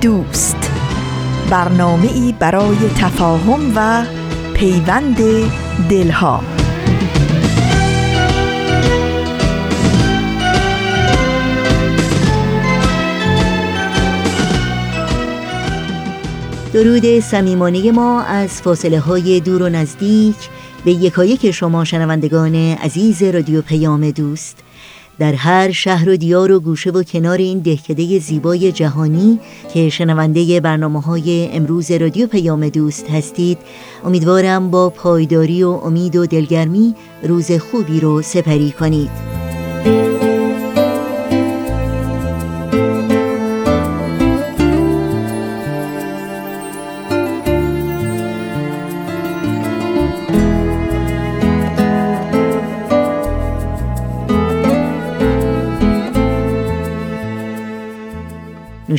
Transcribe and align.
دوست. 0.00 0.70
برنامه 1.50 2.12
ای 2.12 2.34
برای 2.38 2.76
تفاهم 2.98 3.72
و 3.76 4.04
پیوند 4.54 5.16
دلها. 5.90 6.42
درود 16.72 17.20
صمیمانه 17.20 17.92
ما 17.92 18.22
از 18.22 18.62
فاصله 18.62 19.00
های 19.00 19.40
دور 19.40 19.62
و 19.62 19.68
نزدیک 19.68 20.36
به 20.84 20.92
یکایک 20.92 21.50
شما 21.50 21.84
شنوندگان 21.84 22.54
عزیز 22.54 23.22
رادیو 23.22 23.62
پیام 23.62 24.10
دوست. 24.10 24.69
در 25.20 25.34
هر 25.34 25.70
شهر 25.70 26.08
و 26.08 26.16
دیار 26.16 26.52
و 26.52 26.60
گوشه 26.60 26.90
و 26.90 27.02
کنار 27.02 27.38
این 27.38 27.58
دهکده 27.58 28.18
زیبای 28.18 28.72
جهانی 28.72 29.38
که 29.74 29.88
شنونده 29.88 30.60
برنامه 30.60 31.00
های 31.00 31.48
امروز 31.52 31.90
رادیو 31.90 32.26
پیام 32.26 32.68
دوست 32.68 33.10
هستید 33.10 33.58
امیدوارم 34.04 34.70
با 34.70 34.90
پایداری 34.90 35.62
و 35.62 35.68
امید 35.68 36.16
و 36.16 36.26
دلگرمی 36.26 36.94
روز 37.22 37.52
خوبی 37.52 38.00
رو 38.00 38.22
سپری 38.22 38.70
کنید. 38.70 39.49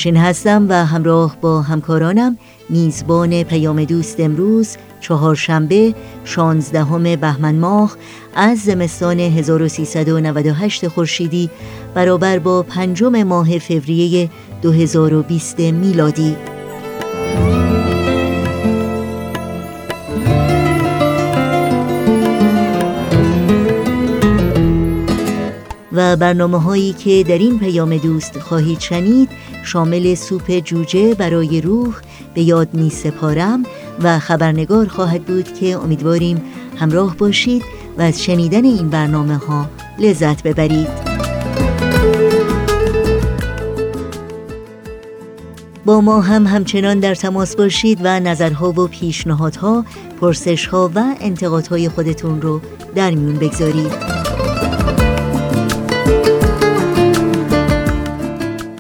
نوشین 0.02 0.17
هستم 0.17 0.66
و 0.69 0.85
همراه 0.85 1.38
با 1.41 1.61
همکارانم 1.61 2.38
میزبان 2.69 3.44
پیام 3.44 3.83
دوست 3.83 4.19
امروز 4.19 4.77
چهارشنبه 4.99 5.95
16 6.25 7.16
بهمن 7.16 7.55
ماه 7.55 7.95
از 8.35 8.59
زمستان 8.59 9.19
1398 9.19 10.88
خورشیدی 10.88 11.49
برابر 11.94 12.39
با 12.39 12.63
پنجم 12.63 13.23
ماه 13.23 13.59
فوریه 13.59 14.29
2020 14.61 15.59
میلادی. 15.59 16.35
و 26.02 26.16
برنامه 26.16 26.61
هایی 26.61 26.94
که 26.94 27.23
در 27.23 27.38
این 27.38 27.59
پیام 27.59 27.97
دوست 27.97 28.39
خواهید 28.39 28.80
شنید 28.80 29.30
شامل 29.63 30.16
سوپ 30.16 30.59
جوجه 30.59 31.13
برای 31.13 31.61
روح 31.61 31.95
به 32.33 32.41
یاد 32.41 32.73
می 32.73 32.89
سپارم 32.89 33.63
و 34.03 34.19
خبرنگار 34.19 34.88
خواهد 34.88 35.25
بود 35.25 35.53
که 35.53 35.78
امیدواریم 35.78 36.41
همراه 36.79 37.17
باشید 37.17 37.63
و 37.97 38.01
از 38.01 38.23
شنیدن 38.23 38.66
این 38.66 38.89
برنامه 38.89 39.35
ها 39.38 39.69
لذت 40.00 40.44
ببرید 40.44 40.88
با 45.85 46.01
ما 46.01 46.22
هم 46.22 46.47
همچنان 46.47 47.00
در 47.00 47.16
تماس 47.16 47.56
باشید 47.56 48.00
و 48.03 48.19
نظرها 48.19 48.72
و 48.72 48.88
پیشنهادها، 48.88 49.85
پرسشها 50.22 50.91
و 50.95 51.03
انتقادهای 51.22 51.89
خودتون 51.89 52.41
رو 52.41 52.62
در 52.95 53.12
میون 53.12 53.35
بگذارید. 53.35 54.31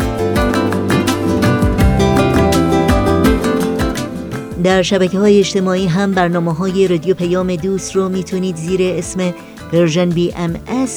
در 4.64 4.82
شبکه 4.82 5.18
های 5.18 5.38
اجتماعی 5.38 5.86
هم 5.86 6.12
برنامه 6.12 6.54
های 6.54 6.88
رادیو 6.88 7.14
پیام 7.14 7.56
دوست 7.56 7.96
رو 7.96 8.08
می‌تونید 8.08 8.56
زیر 8.56 8.80
اسم 8.82 9.34
Persian 9.72 10.08
BMS 10.08 10.56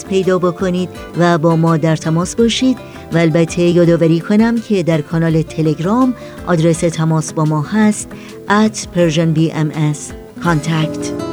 پیدا 0.09 0.39
بکنید 0.39 0.89
و 1.17 1.37
با 1.37 1.55
ما 1.55 1.77
در 1.77 1.95
تماس 1.95 2.35
باشید 2.35 2.77
و 3.13 3.17
البته 3.17 3.61
یادآوری 3.61 4.19
کنم 4.19 4.61
که 4.61 4.83
در 4.83 5.01
کانال 5.01 5.41
تلگرام 5.41 6.13
آدرس 6.47 6.79
تماس 6.79 7.33
با 7.33 7.45
ما 7.45 7.61
هست 7.61 8.09
at 8.49 8.77
persianbms 8.95 10.13
contact 10.43 11.32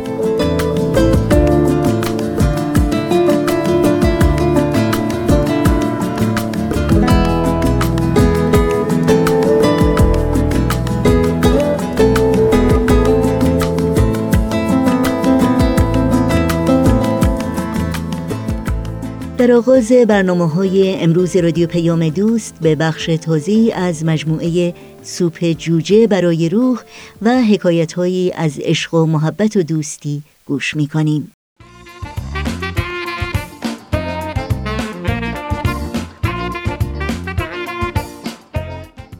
در 19.51 19.57
آغاز 19.57 19.91
برنامه 19.91 20.49
های 20.49 20.95
امروز 21.03 21.35
رادیو 21.35 21.67
پیام 21.67 22.09
دوست 22.09 22.55
به 22.61 22.75
بخش 22.75 23.05
تازی 23.05 23.71
از 23.71 24.05
مجموعه 24.05 24.73
سوپ 25.03 25.51
جوجه 25.51 26.07
برای 26.07 26.49
روح 26.49 26.79
و 27.21 27.41
حکایت 27.41 27.93
هایی 27.93 28.31
از 28.31 28.59
عشق 28.59 28.93
و 28.93 29.05
محبت 29.05 29.57
و 29.57 29.63
دوستی 29.63 30.21
گوش 30.45 30.75
می 30.75 30.87
کنیم. 30.87 31.31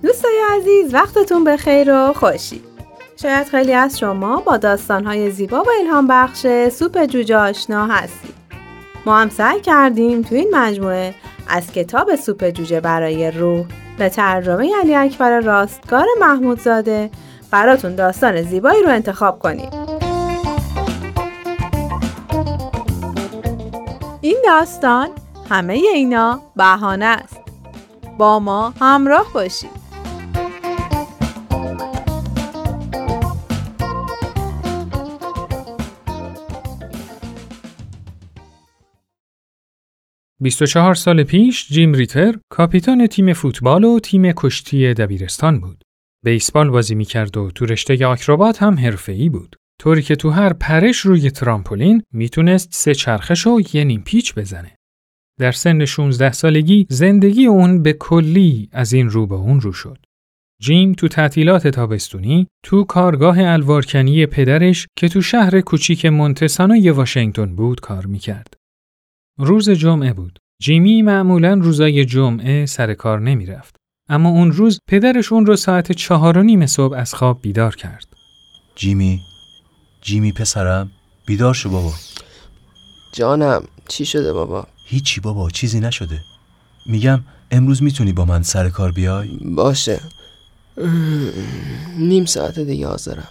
دوستای 0.04 0.40
عزیز 0.52 0.94
وقتتون 0.94 1.44
به 1.44 1.58
خیر 1.58 1.92
و 1.94 2.14
خوشی 2.14 2.62
شاید 3.22 3.48
خیلی 3.48 3.74
از 3.74 4.00
شما 4.00 4.42
با 4.46 4.58
داستانهای 4.58 5.32
زیبا 5.32 5.64
و 5.64 5.70
الهام 5.80 6.08
بخش 6.08 6.46
سوپ 6.72 7.06
جوجه 7.06 7.38
آشنا 7.38 7.88
هستید 7.88 8.41
ما 9.06 9.18
هم 9.18 9.30
سعی 9.30 9.62
کردیم 9.62 10.22
تو 10.22 10.36
این 10.36 10.56
مجموعه 10.56 11.16
از 11.48 11.72
کتاب 11.72 12.16
سوپ 12.16 12.50
جوجه 12.50 12.80
برای 12.80 13.32
روح 13.32 13.66
به 13.98 14.10
ترجمه 14.10 14.76
علی 14.82 14.96
اکبر 14.96 15.40
راستگار 15.40 16.06
محمودزاده 16.20 17.10
براتون 17.52 17.96
داستان 17.96 18.42
زیبایی 18.42 18.84
رو 18.84 18.90
انتخاب 18.90 19.40
کنیم. 19.40 19.70
این 24.22 24.38
داستان 24.46 25.10
همه 25.50 25.74
اینا 25.74 26.42
بهانه 26.56 27.06
است. 27.06 27.38
با 28.18 28.40
ما 28.40 28.74
همراه 28.82 29.34
باشید. 29.34 29.81
24 40.42 40.96
سال 40.96 41.24
پیش 41.24 41.68
جیم 41.68 41.94
ریتر 41.94 42.36
کاپیتان 42.52 43.08
تیم 43.08 43.34
فوتبال 43.34 43.84
و 43.84 44.00
تیم 44.00 44.32
کشتی 44.32 44.94
دبیرستان 44.94 45.60
بود. 45.60 45.84
بیسبال 46.26 46.70
بازی 46.70 46.96
می‌کرد 46.96 47.38
و 47.38 47.52
تو 47.52 47.66
رشته 47.66 48.06
آکروبات 48.06 48.64
هم 48.64 48.80
حرفه‌ای 48.80 49.30
بود. 49.30 49.56
طوری 49.82 50.02
که 50.02 50.16
تو 50.16 50.30
هر 50.30 50.54
پرش 50.54 50.98
روی 50.98 51.32
ترامپولین 51.32 52.04
می‌تونست 52.14 52.70
سه 52.72 52.94
چرخش 52.94 53.48
و 53.48 53.62
یه 53.74 53.84
نیم 53.84 54.02
پیچ 54.06 54.36
بزنه. 54.36 54.76
در 55.40 55.52
سن 55.52 55.86
16 55.86 56.32
سالگی 56.32 56.86
زندگی 56.90 57.46
اون 57.46 57.84
به 57.84 57.94
کلی 57.94 58.70
از 58.72 58.94
این 58.94 59.10
رو 59.10 59.28
به 59.28 59.36
اون 59.36 59.62
رو 59.62 59.74
شد. 59.74 59.98
جیم 60.62 60.94
تو 60.94 61.08
تعطیلات 61.08 61.68
تابستونی 61.68 62.48
تو 62.64 62.84
کارگاه 62.84 63.40
الوارکنی 63.40 64.26
پدرش 64.26 64.88
که 64.98 65.10
تو 65.10 65.22
شهر 65.22 65.62
کوچیک 65.62 66.06
مونتسانوی 66.06 66.90
واشنگتن 66.90 67.56
بود 67.56 67.80
کار 67.80 68.06
می‌کرد. 68.06 68.61
روز 69.40 69.70
جمعه 69.70 70.14
بود. 70.14 70.40
جیمی 70.62 71.02
معمولا 71.02 71.54
روزای 71.54 72.06
جمعه 72.06 72.66
سر 72.66 72.94
کار 72.94 73.20
نمی‌رفت. 73.20 73.76
اما 74.10 74.30
اون 74.30 74.52
روز 74.52 74.80
پدرش 74.90 75.32
اون 75.32 75.46
رو 75.46 75.56
ساعت 75.56 75.92
چهار 75.92 76.38
و 76.38 76.44
نیم 76.44 76.66
صبح 76.66 76.96
از 76.98 77.14
خواب 77.14 77.42
بیدار 77.42 77.76
کرد. 77.76 78.08
جیمی 78.76 79.20
جیمی 80.02 80.32
پسرم 80.32 80.92
بیدار 81.26 81.54
شو 81.54 81.70
بابا 81.70 81.94
جانم 83.14 83.64
چی 83.88 84.06
شده 84.06 84.34
بابا 84.34 84.68
هیچی 84.88 85.22
بابا 85.22 85.50
چیزی 85.50 85.80
نشده 85.80 86.20
میگم 86.86 87.24
امروز 87.52 87.84
می‌تونی 87.84 88.14
با 88.14 88.26
من 88.26 88.44
سر 88.44 88.70
کار 88.70 88.92
بیای 88.92 89.30
باشه 89.56 90.00
نیم 91.98 92.26
ساعت 92.26 92.60
دیگه 92.60 92.88
حاضرم 92.88 93.28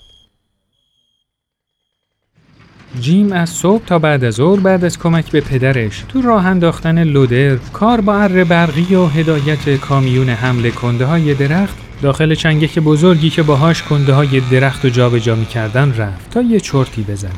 جیم 2.98 3.32
از 3.32 3.50
صبح 3.50 3.84
تا 3.84 3.98
بعد 3.98 4.25
از 4.25 4.34
ظهر 4.34 4.60
بعد 4.60 4.84
از 4.84 4.98
کمک 4.98 5.31
به 5.31 5.40
پدرش 5.40 6.04
تو 6.08 6.22
راه 6.22 6.46
انداختن 6.46 7.04
لودر 7.04 7.56
کار 7.56 8.00
با 8.00 8.14
اره 8.14 8.44
برقی 8.44 8.94
و 8.94 9.06
هدایت 9.06 9.76
کامیون 9.76 10.28
حمل 10.28 10.70
کنده 10.70 11.04
های 11.04 11.34
درخت 11.34 11.76
داخل 12.02 12.34
چنگک 12.34 12.78
بزرگی 12.78 13.31
که 13.31 13.42
باهاش 13.42 13.82
کنده 13.82 14.12
های 14.12 14.40
درخت 14.40 14.84
و 14.84 14.88
جابجا 14.88 15.34
می‌کردن 15.34 15.94
رفت 15.94 16.31
تا 16.31 16.42
یه 16.42 16.60
چرتی 16.60 17.02
بزنه. 17.02 17.31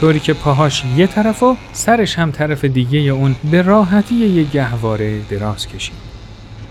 طوری 0.00 0.20
که 0.20 0.32
پاهاش 0.32 0.82
یه 0.96 1.06
طرف 1.06 1.42
و 1.42 1.56
سرش 1.72 2.18
هم 2.18 2.30
طرف 2.30 2.64
دیگه 2.64 2.98
اون 2.98 3.36
به 3.50 3.62
راحتی 3.62 4.14
یه 4.14 4.42
گهواره 4.42 5.20
دراز 5.30 5.66
کشید. 5.66 6.03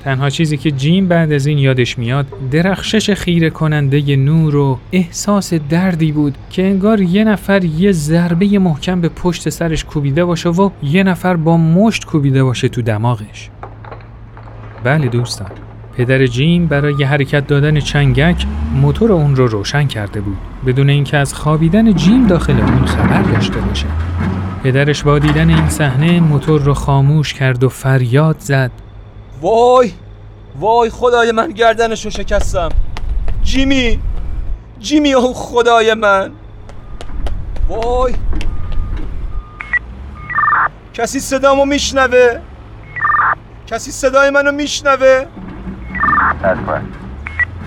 تنها 0.03 0.29
چیزی 0.29 0.57
که 0.57 0.71
جیم 0.71 1.07
بعد 1.07 1.31
از 1.31 1.45
این 1.45 1.57
یادش 1.57 1.97
میاد 1.97 2.25
درخشش 2.51 3.09
خیره 3.09 3.49
کننده 3.49 4.15
نور 4.15 4.55
و 4.55 4.79
احساس 4.91 5.53
دردی 5.53 6.11
بود 6.11 6.37
که 6.49 6.63
انگار 6.63 7.01
یه 7.01 7.23
نفر 7.23 7.63
یه 7.63 7.91
ضربه 7.91 8.59
محکم 8.59 9.01
به 9.01 9.09
پشت 9.09 9.49
سرش 9.49 9.83
کوبیده 9.85 10.25
باشه 10.25 10.49
و 10.49 10.69
یه 10.83 11.03
نفر 11.03 11.35
با 11.35 11.57
مشت 11.57 12.05
کوبیده 12.05 12.43
باشه 12.43 12.69
تو 12.69 12.81
دماغش. 12.81 13.49
بله 14.83 15.07
دوستان 15.07 15.51
پدر 15.97 16.27
جیم 16.27 16.67
برای 16.67 17.03
حرکت 17.03 17.47
دادن 17.47 17.79
چنگک 17.79 18.45
موتور 18.81 19.11
اون 19.11 19.35
رو 19.35 19.47
روشن 19.47 19.87
کرده 19.87 20.21
بود 20.21 20.37
بدون 20.65 20.89
اینکه 20.89 21.17
از 21.17 21.33
خوابیدن 21.33 21.93
جیم 21.93 22.27
داخل 22.27 22.53
اون 22.53 22.85
خبر 22.85 23.21
داشته 23.21 23.59
باشه. 23.59 23.87
پدرش 24.63 25.03
با 25.03 25.19
دیدن 25.19 25.49
این 25.49 25.69
صحنه 25.69 26.19
موتور 26.19 26.61
رو 26.61 26.73
خاموش 26.73 27.33
کرد 27.33 27.63
و 27.63 27.69
فریاد 27.69 28.35
زد 28.39 28.71
وای 29.43 29.93
وای 30.59 30.89
خدای 30.89 31.31
من 31.31 31.51
گردنشو 31.51 32.09
شکستم. 32.09 32.69
جیمی 33.41 33.99
جیمی 34.79 35.13
او 35.13 35.33
خدای 35.33 35.93
من. 35.93 36.31
وای. 37.67 38.13
کسی 40.93 41.19
صدامو 41.19 41.65
میشنوه؟ 41.65 42.39
کسی 43.67 43.91
صدای 43.91 44.29
منو 44.29 44.51
میشنوه؟ 44.51 45.25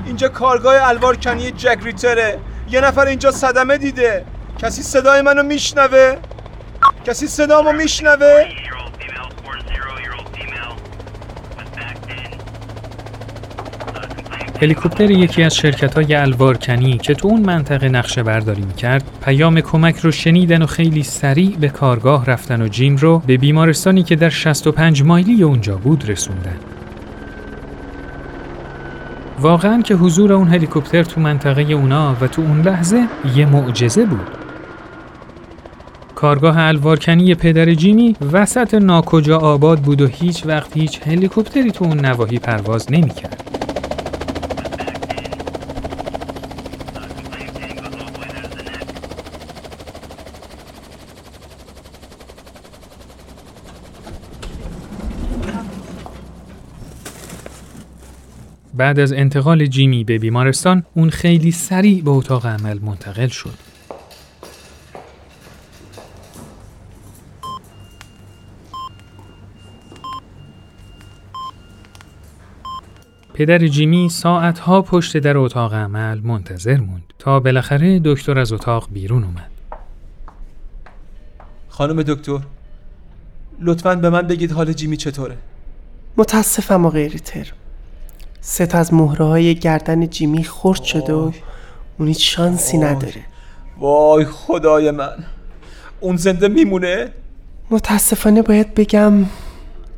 اینجا 0.07 0.29
کارگاه 0.29 0.89
الوارکنی 0.89 1.51
جک 1.51 1.79
ریتره. 1.83 2.39
یه 2.71 2.81
نفر 2.81 3.07
اینجا 3.07 3.31
صدمه 3.31 3.79
دیده. 3.79 4.25
کسی 4.59 4.83
صدای 4.83 5.23
منو 5.23 5.43
میشنوه؟ 5.43 6.17
کسی 7.07 7.27
صدامو 7.27 7.73
میشنوه؟ 7.73 8.45
هلیکوپتر 14.63 15.11
یکی 15.11 15.43
از 15.43 15.57
شرکت 15.57 15.95
های 15.95 16.15
الوارکنی 16.15 16.99
که 16.99 17.15
تو 17.15 17.29
اون 17.29 17.41
منطقه 17.41 17.89
نقشه 17.89 18.23
برداری 18.23 18.63
می‌کرد 18.63 19.05
پیام 19.25 19.61
کمک 19.61 19.99
رو 19.99 20.11
شنیدن 20.11 20.63
و 20.63 20.67
خیلی 20.67 21.03
سریع 21.03 21.57
به 21.61 21.69
کارگاه 21.69 22.27
رفتن 22.27 22.63
و 22.63 22.69
جیم 22.69 22.97
رو 22.97 23.23
به 23.27 23.37
بیمارستانی 23.37 24.03
که 24.03 24.17
در 24.17 24.29
65 24.29 25.03
مایلی 25.03 25.43
اونجا 25.43 25.77
بود 25.77 26.09
رسوندن. 26.09 26.57
واقعا 29.41 29.83
که 29.83 29.95
حضور 29.95 30.33
اون 30.33 30.49
هلیکوپتر 30.49 31.03
تو 31.03 31.21
منطقه 31.21 31.63
اونا 31.63 32.17
و 32.21 32.27
تو 32.27 32.43
اون 32.43 32.61
لحظه 32.61 33.05
یه 33.37 33.47
معجزه 33.47 34.07
بود. 34.07 34.27
کارگاه 36.15 36.59
الوارکنی 36.59 37.35
پدر 37.35 37.75
جیمی 37.75 38.17
وسط 38.33 38.75
ناکجا 38.75 39.39
آباد 39.39 39.81
بود 39.81 40.01
و 40.01 40.07
هیچ 40.07 40.47
وقت 40.47 40.77
هیچ 40.77 41.01
هلیکوپتری 41.07 41.71
تو 41.71 41.85
اون 41.85 42.01
نواحی 42.01 42.39
پرواز 42.39 42.93
نمی‌کرد. 42.93 43.46
بعد 58.77 59.01
از 59.01 59.13
انتقال 59.13 59.67
جیمی 59.67 60.05
به 60.05 60.19
بیمارستان 60.19 60.85
اون 60.95 61.11
خیلی 61.11 61.51
سریع 61.51 62.03
به 62.03 62.11
اتاق 62.11 62.47
عمل 62.47 62.79
منتقل 62.79 63.29
شد. 63.29 63.55
پدر 73.35 73.67
جیمی 73.67 74.09
ساعتها 74.09 74.83
پشت 74.83 75.17
در 75.17 75.37
اتاق 75.37 75.75
عمل 75.75 76.21
منتظر 76.21 76.77
موند 76.77 77.13
تا 77.19 77.41
بالاخره 77.41 78.01
دکتر 78.05 78.39
از 78.39 78.53
اتاق 78.53 78.89
بیرون 78.93 79.25
اومد. 79.25 79.51
خانم 81.69 82.03
دکتر 82.03 82.41
لطفا 83.61 83.95
به 83.95 84.11
من 84.11 84.23
بگید 84.23 84.53
حال 84.53 84.73
جیمی 84.73 84.97
چطوره 84.97 85.37
متاسفم 86.17 86.87
آقای 86.87 87.09
ریتر 87.09 87.53
سه 88.49 88.67
تا 88.67 88.79
از 88.79 88.95
مهره 88.95 89.25
های 89.25 89.55
گردن 89.55 90.07
جیمی 90.07 90.45
خرد 90.45 90.83
شده 90.83 91.13
و 91.13 91.31
اون 91.99 92.09
هیچ 92.09 92.37
شانسی 92.37 92.79
نداره. 92.79 93.25
وای 93.79 94.25
خدای 94.25 94.91
من. 94.91 95.25
اون 96.01 96.17
زنده 96.17 96.49
میمونه؟ 96.49 97.11
متاسفانه 97.71 98.43
باید 98.43 98.75
بگم 98.75 99.13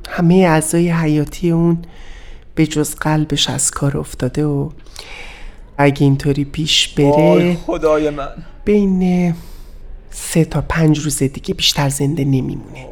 همه 0.09 0.35
اعضای 0.35 0.90
حیاتی 0.90 1.50
اون 1.50 1.78
به 2.55 2.67
جز 2.67 2.95
قلبش 2.95 3.50
از 3.50 3.71
کار 3.71 3.99
افتاده 3.99 4.45
و 4.45 4.71
اگه 5.78 6.02
اینطوری 6.02 6.45
پیش 6.45 6.95
وای 6.99 7.38
بره 7.38 7.55
خدای 7.55 8.11
من. 8.11 8.28
بین 8.64 9.35
سه 10.11 10.45
تا 10.45 10.64
پنج 10.69 10.99
روز 10.99 11.19
دیگه 11.19 11.55
بیشتر 11.55 11.88
زنده 11.88 12.25
نمیمونه. 12.25 12.87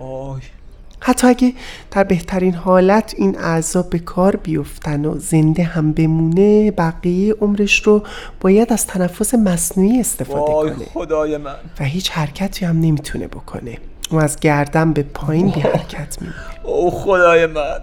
حتی 1.01 1.27
اگه 1.27 1.53
در 1.91 2.05
بهترین 2.05 2.55
حالت 2.55 3.15
این 3.17 3.39
اعضا 3.39 3.83
به 3.83 3.99
کار 3.99 4.37
بیفتن 4.37 5.05
و 5.05 5.19
زنده 5.19 5.63
هم 5.63 5.93
بمونه 5.93 6.71
بقیه 6.71 7.35
عمرش 7.35 7.83
رو 7.83 8.03
باید 8.41 8.73
از 8.73 8.87
تنفس 8.87 9.35
مصنوعی 9.35 10.01
استفاده 10.01 10.53
وای 10.53 10.71
کنه. 10.71 10.85
خدای 10.85 11.37
من. 11.37 11.55
و 11.81 11.85
هیچ 11.85 12.11
حرکتی 12.11 12.65
هم 12.65 12.81
نمی‌تونه 12.81 13.27
بکنه. 13.27 13.79
اون 14.11 14.23
از 14.23 14.41
گردن 14.41 14.93
به 14.93 15.03
پایین 15.03 15.51
بی 15.51 15.61
حرکت 15.61 16.17
میمونه 16.21 16.41
او 16.63 16.91
خدای 16.91 17.47
من. 17.47 17.81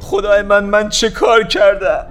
خدای 0.00 0.42
من 0.42 0.64
من 0.64 0.88
چه 0.88 1.10
کار 1.10 1.42
کردم؟ 1.42 2.06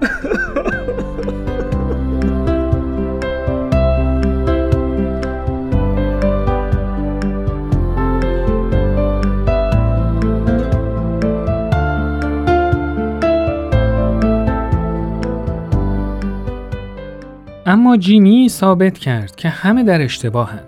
اما 17.71 17.97
جیمی 17.97 18.49
ثابت 18.49 18.97
کرد 18.97 19.35
که 19.35 19.49
همه 19.49 19.83
در 19.83 20.01
اشتباهن. 20.01 20.63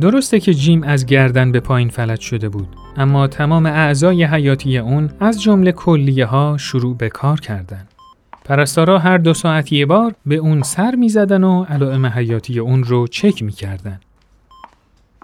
درسته 0.00 0.40
که 0.40 0.54
جیم 0.54 0.82
از 0.82 1.06
گردن 1.06 1.52
به 1.52 1.60
پایین 1.60 1.88
فلج 1.88 2.20
شده 2.20 2.48
بود 2.48 2.68
اما 2.96 3.26
تمام 3.26 3.66
اعضای 3.66 4.24
حیاتی 4.24 4.78
اون 4.78 5.10
از 5.20 5.42
جمله 5.42 5.72
کلیه 5.72 6.26
ها 6.26 6.56
شروع 6.56 6.96
به 6.96 7.08
کار 7.08 7.40
کردن. 7.40 7.86
پرستارا 8.44 8.98
هر 8.98 9.18
دو 9.18 9.34
ساعت 9.34 9.72
یه 9.72 9.86
بار 9.86 10.14
به 10.26 10.36
اون 10.36 10.62
سر 10.62 10.94
می 10.94 11.08
زدن 11.08 11.44
و 11.44 11.64
علائم 11.64 12.06
حیاتی 12.06 12.58
اون 12.58 12.84
رو 12.84 13.06
چک 13.06 13.42
می 13.42 13.52
کردن. 13.52 14.00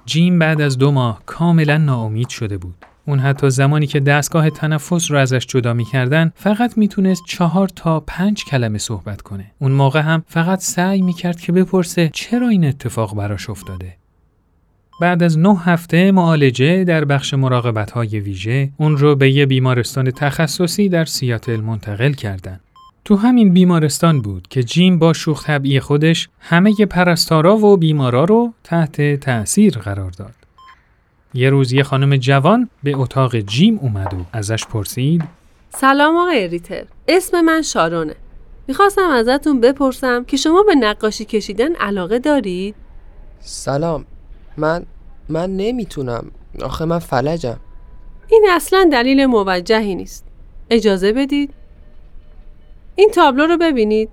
جیم 0.06 0.38
بعد 0.38 0.60
از 0.60 0.78
دو 0.78 0.90
ماه 0.90 1.22
کاملا 1.26 1.78
ناامید 1.78 2.28
شده 2.28 2.58
بود. 2.58 2.74
اون 3.06 3.18
حتی 3.18 3.50
زمانی 3.50 3.86
که 3.86 4.00
دستگاه 4.00 4.50
تنفس 4.50 5.10
رو 5.10 5.18
ازش 5.18 5.46
جدا 5.46 5.72
می‌کردن 5.72 6.32
فقط 6.34 6.78
می‌تونست 6.78 7.22
چهار 7.28 7.68
تا 7.68 8.00
پنج 8.00 8.44
کلمه 8.44 8.78
صحبت 8.78 9.22
کنه. 9.22 9.50
اون 9.58 9.72
موقع 9.72 10.00
هم 10.00 10.24
فقط 10.26 10.60
سعی 10.60 11.02
می‌کرد 11.02 11.40
که 11.40 11.52
بپرسه 11.52 12.10
چرا 12.12 12.48
این 12.48 12.64
اتفاق 12.64 13.16
براش 13.16 13.50
افتاده. 13.50 13.96
بعد 15.00 15.22
از 15.22 15.38
نه 15.38 15.58
هفته 15.58 16.12
معالجه 16.12 16.84
در 16.84 17.04
بخش 17.04 17.34
مراقبت 17.34 17.90
های 17.90 18.20
ویژه 18.20 18.70
اون 18.76 18.96
رو 18.96 19.16
به 19.16 19.30
یه 19.30 19.46
بیمارستان 19.46 20.10
تخصصی 20.10 20.88
در 20.88 21.04
سیاتل 21.04 21.60
منتقل 21.60 22.12
کردن. 22.12 22.60
تو 23.04 23.16
همین 23.16 23.52
بیمارستان 23.52 24.20
بود 24.20 24.48
که 24.48 24.62
جیم 24.62 24.98
با 24.98 25.12
شوخ 25.12 25.44
طبعی 25.46 25.80
خودش 25.80 26.28
همه 26.40 26.74
پرستارا 26.74 27.56
و 27.56 27.76
بیمارا 27.76 28.24
رو 28.24 28.52
تحت 28.64 29.14
تأثیر 29.20 29.78
قرار 29.78 30.10
داد. 30.10 30.34
یه 31.34 31.50
روز 31.50 31.72
یه 31.72 31.82
خانم 31.82 32.16
جوان 32.16 32.70
به 32.82 32.96
اتاق 32.96 33.36
جیم 33.36 33.78
اومد 33.78 34.14
و 34.14 34.16
ازش 34.32 34.66
پرسید. 34.66 35.22
سلام 35.70 36.16
آقای 36.16 36.48
ریتر. 36.48 36.84
اسم 37.08 37.40
من 37.40 37.62
شارونه. 37.62 38.14
می‌خواستم 38.68 39.08
ازتون 39.10 39.60
بپرسم 39.60 40.24
که 40.24 40.36
شما 40.36 40.62
به 40.62 40.74
نقاشی 40.74 41.24
کشیدن 41.24 41.74
علاقه 41.74 42.18
دارید؟ 42.18 42.74
سلام. 43.40 44.04
من 44.56 44.86
من 45.28 45.56
نمی‌تونم. 45.56 46.30
آخه 46.62 46.84
من 46.84 46.98
فلجم. 46.98 47.56
این 48.28 48.46
اصلا 48.50 48.88
دلیل 48.92 49.26
موجهی 49.26 49.94
نیست. 49.94 50.24
اجازه 50.70 51.12
بدید؟ 51.12 51.50
این 52.96 53.10
تابلو 53.10 53.46
رو 53.46 53.56
ببینید. 53.56 54.08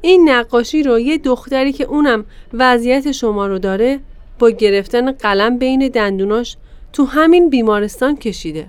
این 0.00 0.30
نقاشی 0.30 0.82
رو 0.82 1.00
یه 1.00 1.18
دختری 1.18 1.72
که 1.72 1.84
اونم 1.84 2.24
وضعیت 2.52 3.12
شما 3.12 3.46
رو 3.46 3.58
داره 3.58 4.00
با 4.38 4.50
گرفتن 4.50 5.12
قلم 5.12 5.58
بین 5.58 5.88
دندوناش 5.88 6.56
تو 6.92 7.04
همین 7.04 7.50
بیمارستان 7.50 8.16
کشیده 8.16 8.66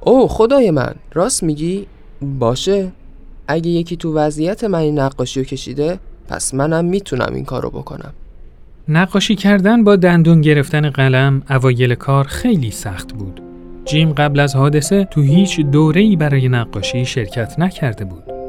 اوه 0.00 0.28
خدای 0.28 0.70
من 0.70 0.94
راست 1.14 1.42
میگی؟ 1.42 1.86
باشه 2.38 2.92
اگه 3.48 3.70
یکی 3.70 3.96
تو 3.96 4.14
وضعیت 4.14 4.64
من 4.64 4.78
این 4.78 4.98
نقاشی 4.98 5.40
رو 5.40 5.46
کشیده 5.46 5.98
پس 6.28 6.54
منم 6.54 6.84
می‌تونم 6.84 7.34
این 7.34 7.44
کارو 7.44 7.70
بکنم 7.70 8.12
نقاشی 8.88 9.34
کردن 9.34 9.84
با 9.84 9.96
دندون 9.96 10.40
گرفتن 10.40 10.90
قلم 10.90 11.42
اوایل 11.50 11.94
کار 11.94 12.24
خیلی 12.24 12.70
سخت 12.70 13.12
بود. 13.12 13.42
جیم 13.84 14.12
قبل 14.12 14.40
از 14.40 14.56
حادثه 14.56 15.04
تو 15.04 15.20
هیچ 15.20 15.60
دوره‌ای 15.60 16.16
برای 16.16 16.48
نقاشی 16.48 17.04
شرکت 17.04 17.58
نکرده 17.58 18.04
بود. 18.04 18.41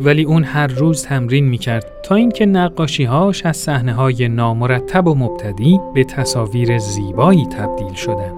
ولی 0.00 0.22
اون 0.24 0.44
هر 0.44 0.66
روز 0.66 1.02
تمرین 1.02 1.44
می‌کرد 1.44 1.86
تا 2.02 2.14
اینکه 2.14 2.46
نقاشیهاش 2.46 3.46
از 3.46 3.56
صحنه 3.56 3.92
های 3.92 4.28
نامرتب 4.28 5.06
و 5.06 5.14
مبتدی 5.14 5.80
به 5.94 6.04
تصاویر 6.04 6.78
زیبایی 6.78 7.46
تبدیل 7.46 7.94
شدن. 7.94 8.32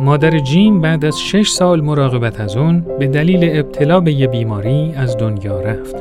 مادر 0.00 0.38
جیم 0.38 0.80
بعد 0.80 1.04
از 1.04 1.20
شش 1.20 1.48
سال 1.48 1.80
مراقبت 1.80 2.40
از 2.40 2.56
اون 2.56 2.80
به 2.98 3.06
دلیل 3.06 3.58
ابتلا 3.58 4.00
به 4.00 4.12
یه 4.12 4.26
بیماری 4.26 4.92
از 4.96 5.16
دنیا 5.16 5.60
رفت. 5.60 5.96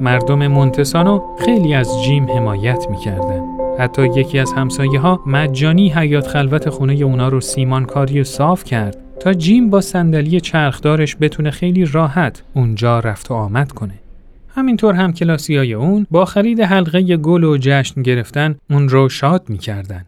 مردم 0.00 0.46
مونتسانو 0.46 1.20
خیلی 1.38 1.74
از 1.74 2.02
جیم 2.04 2.30
حمایت 2.30 2.86
می‌کردن. 2.90 3.42
حتی 3.78 4.06
یکی 4.06 4.38
از 4.38 4.52
همسایه 4.52 5.00
ها 5.00 5.20
مجانی 5.26 5.88
حیات 5.88 6.26
خلوت 6.26 6.70
خونه 6.70 6.94
اونا 6.94 7.28
رو 7.28 7.40
سیمانکاری 7.40 8.20
و 8.20 8.24
صاف 8.24 8.64
کرد 8.64 9.07
تا 9.20 9.34
جیم 9.34 9.70
با 9.70 9.80
صندلی 9.80 10.40
چرخدارش 10.40 11.16
بتونه 11.20 11.50
خیلی 11.50 11.84
راحت 11.84 12.42
اونجا 12.54 13.00
رفت 13.00 13.30
و 13.30 13.34
آمد 13.34 13.72
کنه. 13.72 13.94
همینطور 14.48 14.94
هم 14.94 15.12
کلاسی 15.12 15.56
های 15.56 15.74
اون 15.74 16.06
با 16.10 16.24
خرید 16.24 16.60
حلقه 16.60 17.16
گل 17.16 17.44
و 17.44 17.56
جشن 17.60 18.02
گرفتن 18.02 18.56
اون 18.70 18.88
رو 18.88 19.08
شاد 19.08 19.44
می‌کردن. 19.48 20.04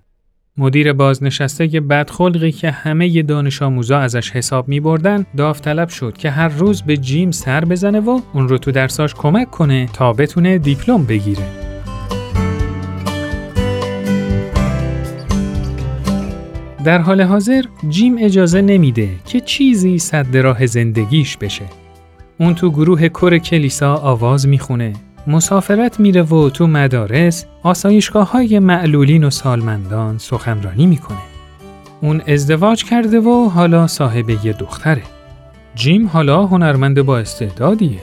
مدیر 0.56 0.92
بازنشسته 0.92 1.66
بدخلقی 1.80 2.52
که 2.52 2.70
همه 2.70 3.22
دانش 3.22 3.62
آموزا 3.62 3.98
ازش 3.98 4.30
حساب 4.30 4.68
می 4.68 4.80
بردن 4.80 5.26
داوطلب 5.36 5.88
شد 5.88 6.16
که 6.16 6.30
هر 6.30 6.48
روز 6.48 6.82
به 6.82 6.96
جیم 6.96 7.30
سر 7.30 7.64
بزنه 7.64 8.00
و 8.00 8.20
اون 8.32 8.48
رو 8.48 8.58
تو 8.58 8.72
درساش 8.72 9.14
کمک 9.14 9.50
کنه 9.50 9.88
تا 9.92 10.12
بتونه 10.12 10.58
دیپلم 10.58 11.04
بگیره. 11.04 11.69
در 16.84 16.98
حال 16.98 17.22
حاضر 17.22 17.64
جیم 17.88 18.16
اجازه 18.18 18.60
نمیده 18.60 19.08
که 19.26 19.40
چیزی 19.40 19.98
صد 19.98 20.36
راه 20.36 20.66
زندگیش 20.66 21.36
بشه. 21.36 21.64
اون 22.38 22.54
تو 22.54 22.70
گروه 22.70 23.08
کور 23.08 23.38
کلیسا 23.38 23.94
آواز 23.94 24.48
می‌خونه، 24.48 24.92
مسافرت 25.26 26.00
میره 26.00 26.22
و 26.22 26.50
تو 26.50 26.66
مدارس 26.66 27.46
آسایشگاه 27.62 28.30
های 28.30 28.58
معلولین 28.58 29.24
و 29.24 29.30
سالمندان 29.30 30.18
سخنرانی 30.18 30.86
می‌کنه. 30.86 31.18
اون 32.00 32.22
ازدواج 32.28 32.84
کرده 32.84 33.20
و 33.20 33.48
حالا 33.48 33.86
صاحب 33.86 34.30
یه 34.30 34.52
دختره. 34.52 35.02
جیم 35.74 36.06
حالا 36.06 36.46
هنرمند 36.46 37.02
با 37.02 37.18
استعدادیه. 37.18 37.98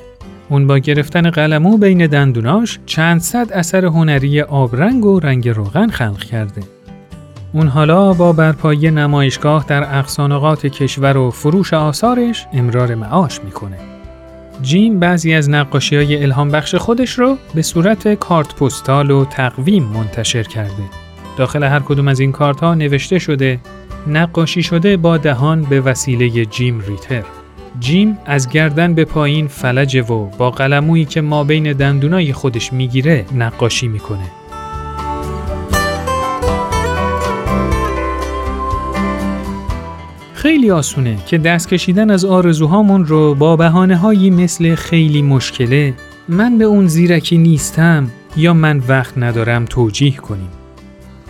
اون 0.50 0.67
با 0.67 0.77
گرفتن 0.77 1.29
قلمو 1.29 1.77
بین 1.77 2.07
دندوناش 2.07 2.79
چند 2.86 3.22
صد 3.22 3.51
اثر 3.51 3.86
هنری 3.86 4.41
آبرنگ 4.41 5.05
و 5.05 5.19
رنگ 5.19 5.50
روغن 5.50 5.88
خلق 5.88 6.24
کرده. 6.24 6.76
اون 7.54 7.68
حالا 7.68 8.13
با 8.13 8.34
برپایی 8.34 8.92
نمایشگاه 8.92 9.66
در 9.68 10.00
اقصانقات 10.00 10.66
کشور 10.66 11.18
و 11.18 11.32
فروش 11.32 11.74
آثارش 11.74 12.46
امرار 12.54 12.96
معاش 12.96 13.42
می‌کنه. 13.44 13.77
جیم 14.62 15.00
بعضی 15.00 15.34
از 15.34 15.50
نقاشی 15.50 15.96
های 15.96 16.24
الهام 16.24 16.50
بخش 16.51 16.75
خودش 16.75 17.20
رو 17.20 17.38
به 17.56 17.62
صورت 17.62 18.13
کارت 18.13 18.56
پستال 18.56 19.12
و 19.12 19.25
تقویم 19.25 19.84
منتشر 19.84 20.44
کرده. 20.44 20.84
داخل 21.38 21.63
هر 21.63 21.80
کدوم 21.80 22.08
از 22.08 22.20
این 22.20 22.32
کارت 22.32 22.60
ها 22.60 22.75
نوشته 22.75 23.20
شده 23.20 23.60
نقاشی 24.08 24.63
شده 24.63 24.98
با 24.98 25.18
دهان 25.18 25.62
به 25.62 25.82
وسیله 25.82 26.46
جیم 26.46 26.84
ریتر. 26.88 27.24
جیم 27.80 28.18
از 28.25 28.50
گردن 28.50 28.94
به 28.94 29.06
پایین 29.06 29.48
فلجه 29.48 30.01
و 30.01 30.25
با 30.25 30.51
قلمویی 30.51 31.06
که 31.06 31.22
ما 31.22 31.44
بین 31.44 31.74
دندونای 31.74 32.34
خودش 32.34 32.74
می‌گیره 32.74 33.25
نقاشی 33.36 33.88
می‌کنه. 33.88 34.47
خیلی 40.48 40.72
آسونه 40.72 41.18
که 41.25 41.38
دست 41.38 41.70
کشیدن 41.70 42.12
از 42.12 42.25
آرزوهامون 42.25 43.06
رو 43.06 43.36
با 43.36 43.56
بحانه 43.56 43.98
هایی 43.98 44.30
مثل 44.30 44.75
خیلی 44.75 45.22
مشکله 45.22 45.94
من 46.30 46.58
به 46.58 46.66
اون 46.66 46.88
زیرکی 46.88 47.38
نیستم 47.38 48.12
یا 48.38 48.54
من 48.54 48.82
وقت 48.88 49.18
ندارم 49.18 49.66
توجیه 49.66 50.16
کنیم. 50.16 50.50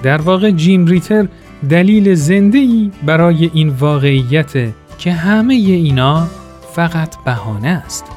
در 0.03 0.21
واقع 0.21 0.51
جیم 0.51 0.85
ریتر 0.85 1.27
دلیل 1.69 2.15
زنده 2.15 2.57
ای 2.57 2.91
برای 3.05 3.49
این 3.53 3.69
واقعیت 3.69 4.53
که 4.97 5.11
همه 5.11 5.53
اینا 5.53 6.27
فقط 6.73 7.15
بهانه 7.25 7.67
است. 7.67 8.16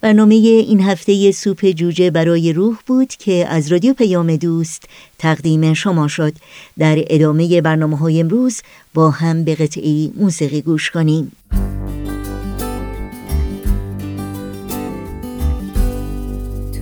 برنامه 0.00 0.34
این 0.34 0.80
هفته 0.80 1.32
سوپ 1.32 1.66
جوجه 1.70 2.10
برای 2.10 2.52
روح 2.52 2.76
بود 2.86 3.08
که 3.08 3.46
از 3.48 3.72
رادیو 3.72 3.94
پیام 3.94 4.36
دوست 4.36 4.84
تقدیم 5.18 5.74
شما 5.74 6.08
شد. 6.08 6.32
در 6.78 7.04
ادامه 7.06 7.60
برنامه 7.60 7.96
های 7.98 8.20
امروز 8.20 8.62
با 8.94 9.10
هم 9.10 9.44
به 9.44 9.54
قطعی 9.54 10.12
موسیقی 10.16 10.62
گوش 10.62 10.90
کنیم. 10.90 11.32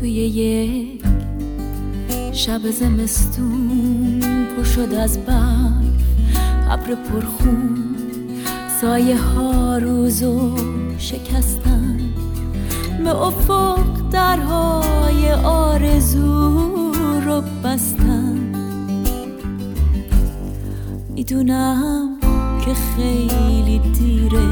توی 0.00 0.10
یک 0.10 1.04
شب 2.32 2.70
زمستون 2.70 4.20
پر 4.56 4.64
شد 4.64 4.94
از 4.94 5.18
برف 5.18 5.88
ابر 6.70 6.94
پرخون 6.94 7.96
سایه 8.80 9.16
ها 9.16 9.78
روزو 9.78 10.56
شکستن. 10.98 11.87
به 13.08 13.22
افق 13.22 14.10
درهای 14.10 15.32
آرزو 15.32 16.58
رو 17.24 17.42
بستم. 17.64 18.34
می‌دونم 21.08 22.18
که 22.64 22.74
خیلی 22.74 23.78
دیره 23.78 24.48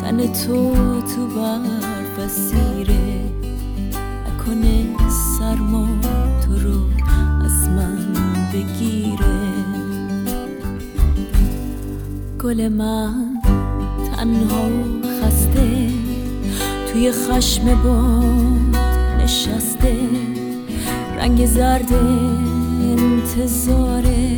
تن 0.00 0.16
تو 0.16 0.74
تو 1.02 1.26
برف 1.36 2.30
سیره 2.30 3.20
نکنه 4.26 4.86
سرما 5.38 5.86
تو 6.46 6.58
رو 6.58 6.80
از 7.44 7.68
من 7.68 8.14
بگیره. 8.52 9.36
گل 12.42 12.68
من 12.68 13.40
تنها 14.16 14.68
خسته 15.20 15.95
توی 16.96 17.12
خشم 17.12 17.82
باد 17.82 18.76
نشسته 19.22 19.96
رنگ 21.16 21.46
زرد 21.46 21.92
انتظاره. 22.82 24.36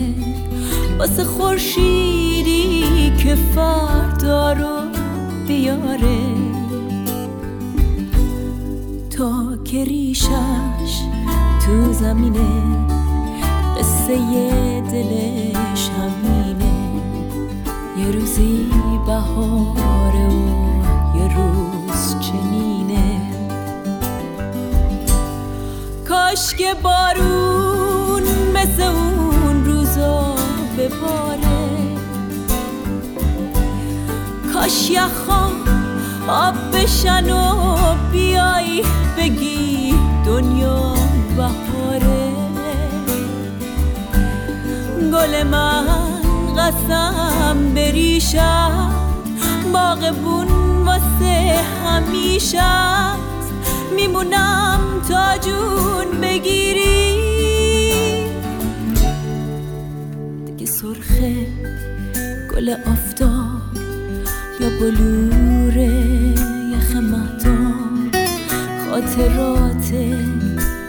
واسه 0.99 1.25
خورشیدی 1.25 2.83
که 3.19 3.35
فردا 3.35 4.53
رو 4.53 4.79
بیاره. 5.49 6.19
تا 9.11 9.57
که 9.65 9.85
ریشش 9.85 11.03
تو 11.67 11.93
زمینه 11.93 12.51
قصه 13.79 14.17
دلش 14.81 15.91
همینه. 15.91 16.75
یه 17.99 18.11
روزی 18.11 18.67
بهاره 19.07 20.08
کاش 26.49 26.57
که 26.57 26.75
بارون 26.83 28.23
مثل 28.55 28.83
اون 28.83 29.65
روزا 29.65 30.35
بباره 30.79 31.97
کاش 34.53 34.91
یخام 34.91 35.53
آب 36.29 36.55
بشن 36.73 37.31
و 37.31 37.55
بیای 38.13 38.85
بگی 39.19 39.95
دنیا 40.27 40.95
بهاره. 41.37 42.33
گل 45.13 45.43
من 45.43 45.87
قسم 46.59 47.75
بریشم 47.75 48.93
باغبون 49.73 50.49
واسه 50.87 51.57
همیشه. 51.87 53.28
میمونم 53.97 54.81
تا 55.09 55.39
جون 55.39 56.21
بگیری. 56.21 57.19
دیگه 60.47 60.67
سرخه 60.67 61.47
گل 62.55 62.75
آفتاب 62.87 63.77
یا 64.61 64.69
بلور 64.81 65.77
یخ 66.73 66.97
مهتاب 66.97 68.25
خاطرات 68.91 69.93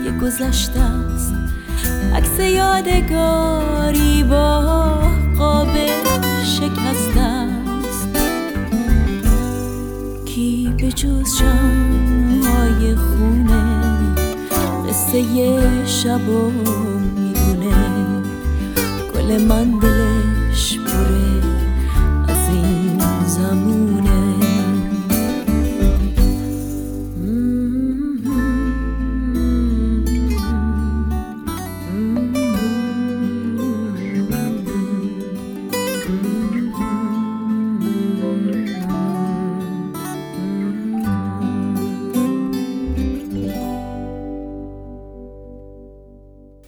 یه 0.05 0.11
گذشته 0.21 0.79
است. 0.79 1.33
عکس 2.15 2.39
یادگاری 2.39 4.23
با 4.23 4.61
قاب 5.37 5.67
شکسته 6.43 7.58
به 10.81 10.91
جز 10.91 11.35
شمهای 11.39 12.95
خونه 12.95 14.15
قصه 14.89 15.85
شب 15.85 16.29
و 16.29 16.51
می‌دونه. 17.15 18.23
گل 19.13 19.43
من 19.43 19.79
دلش 19.79 20.38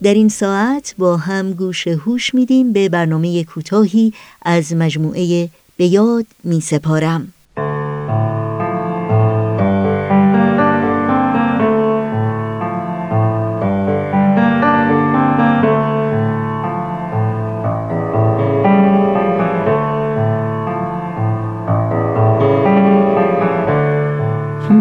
در 0.02 0.14
این 0.14 0.28
ساعت 0.28 0.94
با 0.98 1.16
هم 1.16 1.52
گوش 1.52 1.86
هوش 1.88 2.34
میدیم 2.34 2.72
به 2.72 2.88
برنامه 2.88 3.44
کوتاهی 3.44 4.12
از 4.42 4.72
مجموعه 4.72 5.48
به 5.76 5.86
یاد 5.86 6.26
می 6.44 6.60
سپارم. 6.60 7.32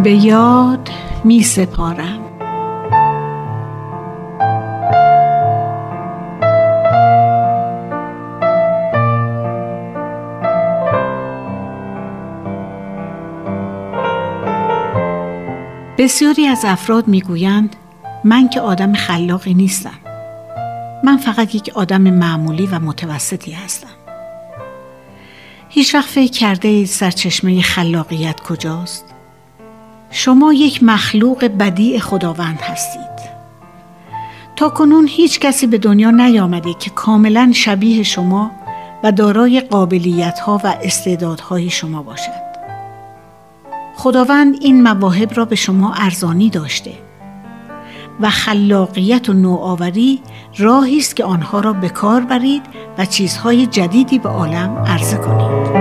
به 0.03 0.11
یاد 0.11 0.89
می 1.23 1.43
سپارم 1.43 2.20
بسیاری 16.01 16.47
از 16.47 16.65
افراد 16.65 17.07
می‌گویند 17.07 17.75
من 18.23 18.49
که 18.49 18.61
آدم 18.61 18.93
خلاقی 18.93 19.53
نیستم. 19.53 19.99
من 21.03 21.17
فقط 21.17 21.55
یک 21.55 21.71
آدم 21.75 22.01
معمولی 22.01 22.65
و 22.65 22.79
متوسطی 22.79 23.51
هستم. 23.51 23.87
هیچ 25.69 25.95
وقت 25.95 26.09
فکر 26.09 26.31
کرده 26.31 26.67
اید 26.67 26.87
سرچشمه 26.87 27.61
خلاقیت 27.61 28.39
کجاست؟ 28.39 29.05
شما 30.11 30.53
یک 30.53 30.83
مخلوق 30.83 31.45
بدیع 31.45 31.99
خداوند 31.99 32.61
هستید. 32.61 33.31
تا 34.55 34.69
کنون 34.69 35.07
هیچ 35.07 35.39
کسی 35.39 35.67
به 35.67 35.77
دنیا 35.77 36.11
نیامده 36.11 36.73
که 36.73 36.89
کاملا 36.89 37.51
شبیه 37.55 38.03
شما 38.03 38.51
و 39.03 39.11
دارای 39.11 39.61
قابلیت 39.61 40.39
ها 40.39 40.61
و 40.63 40.75
استعدادهای 40.83 41.69
شما 41.69 42.03
باشد. 42.03 42.40
خداوند 44.01 44.57
این 44.61 44.83
مواهب 44.83 45.31
را 45.33 45.45
به 45.45 45.55
شما 45.55 45.93
ارزانی 45.93 46.49
داشته 46.49 46.91
و 48.19 48.29
خلاقیت 48.29 49.29
و 49.29 49.33
نوآوری 49.33 50.21
راهی 50.57 50.97
است 50.97 51.15
که 51.15 51.23
آنها 51.23 51.59
را 51.59 51.73
به 51.73 51.89
کار 51.89 52.21
برید 52.21 52.61
و 52.97 53.05
چیزهای 53.05 53.65
جدیدی 53.65 54.19
به 54.19 54.29
عالم 54.29 54.83
عرضه 54.87 55.17
کنید. 55.17 55.71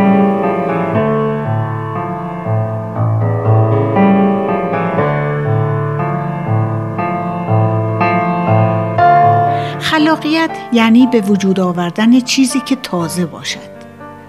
خلاقیت 9.80 10.50
یعنی 10.72 11.06
به 11.06 11.20
وجود 11.20 11.60
آوردن 11.60 12.20
چیزی 12.20 12.60
که 12.60 12.76
تازه 12.76 13.26
باشد. 13.26 13.69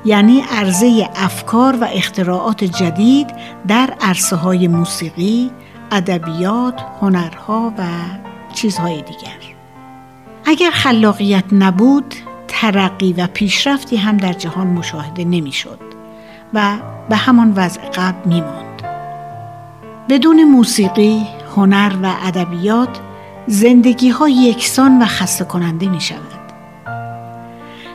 یعنی 0.05 0.41
عرضه 0.41 1.09
افکار 1.15 1.77
و 1.81 1.87
اختراعات 1.93 2.63
جدید 2.63 3.27
در 3.67 3.93
عرصه 4.01 4.35
های 4.35 4.67
موسیقی، 4.67 5.51
ادبیات، 5.91 6.81
هنرها 7.01 7.73
و 7.77 7.83
چیزهای 8.53 9.01
دیگر. 9.01 9.55
اگر 10.45 10.71
خلاقیت 10.71 11.43
نبود، 11.51 12.15
ترقی 12.47 13.13
و 13.13 13.27
پیشرفتی 13.27 13.97
هم 13.97 14.17
در 14.17 14.33
جهان 14.33 14.67
مشاهده 14.67 15.23
نمی‌شد 15.23 15.79
و 16.53 16.77
به 17.09 17.15
همان 17.15 17.53
وضع 17.55 17.81
قبل 17.81 18.29
می 18.29 18.41
ماند. 18.41 18.81
بدون 20.09 20.43
موسیقی، 20.43 21.27
هنر 21.55 21.95
و 22.03 22.13
ادبیات 22.25 22.99
زندگی 23.47 24.09
ها 24.09 24.29
یکسان 24.29 25.01
و 25.01 25.05
خسته 25.05 25.45
کننده 25.45 25.89
می 25.89 26.01
شود. 26.01 26.40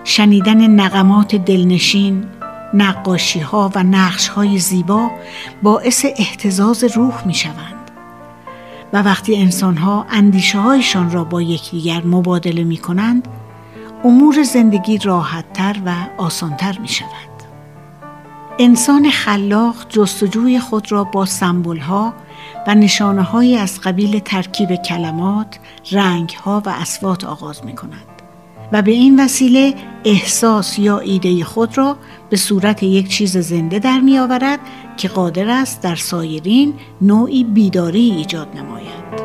شنیدن 0.09 0.67
نغمات 0.67 1.35
دلنشین، 1.37 2.25
نقاشی 2.75 3.41
ها 3.41 3.71
و 3.75 3.83
نقش 3.83 4.29
های 4.29 4.59
زیبا 4.59 5.11
باعث 5.63 6.07
احتزاز 6.19 6.85
روح 6.85 7.27
می 7.27 7.35
شوند. 7.35 7.91
و 8.93 9.03
وقتی 9.03 9.37
انسان 9.37 9.77
ها 9.77 10.07
اندیشه 10.11 10.59
هایشان 10.59 11.11
را 11.11 11.25
با 11.25 11.43
یکدیگر 11.43 12.03
مبادله 12.05 12.65
می 12.65 12.77
کنند، 12.77 13.29
امور 14.05 14.43
زندگی 14.43 14.99
راحتتر 14.99 15.77
و 15.87 15.95
آسانتر 16.19 16.79
می 16.79 16.89
شود. 16.89 17.09
انسان 18.59 19.11
خلاق 19.11 19.75
جستجوی 19.89 20.61
خود 20.61 20.93
را 20.93 21.05
با 21.05 21.25
سمبول 21.25 21.79
ها 21.79 22.13
و 22.67 22.75
نشانه 22.75 23.59
از 23.61 23.81
قبیل 23.81 24.19
ترکیب 24.19 24.75
کلمات، 24.75 25.59
رنگ 25.93 26.31
ها 26.45 26.63
و 26.67 26.69
اسوات 26.69 27.25
آغاز 27.25 27.65
می 27.65 27.75
کند. 27.75 28.06
و 28.73 28.83
به 28.83 28.91
این 28.91 29.21
وسیله 29.25 29.75
احساس 30.05 30.79
یا 30.79 30.99
ایده 30.99 31.45
خود 31.45 31.79
را 31.79 31.97
به 32.31 32.37
صورت 32.37 32.83
یک 32.83 33.09
چیز 33.09 33.37
زنده 33.37 33.79
در 33.79 34.01
می 34.01 34.19
آورد 34.19 34.61
که 34.97 35.09
قادر 35.09 35.49
است 35.49 35.83
در 35.83 35.97
سایرین 35.97 36.75
نوعی 37.01 37.45
بیداری 37.45 38.11
ایجاد 38.11 38.49
نماید. 38.57 39.16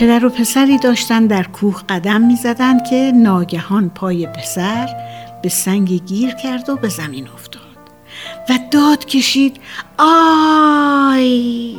پدر 0.00 0.26
و 0.26 0.28
پسری 0.28 0.78
داشتن 0.78 1.26
در 1.26 1.42
کوه 1.42 1.82
قدم 1.88 2.20
می 2.20 2.36
زدن 2.36 2.82
که 2.82 3.12
ناگهان 3.14 3.90
پای 3.90 4.26
پسر 4.26 4.88
به 5.42 5.48
سنگ 5.48 5.92
گیر 5.92 6.34
کرد 6.34 6.68
و 6.68 6.76
به 6.76 6.88
زمین 6.88 7.28
افتاد 7.28 7.62
و 8.48 8.58
داد 8.70 9.04
کشید 9.04 9.60
آی 9.98 11.76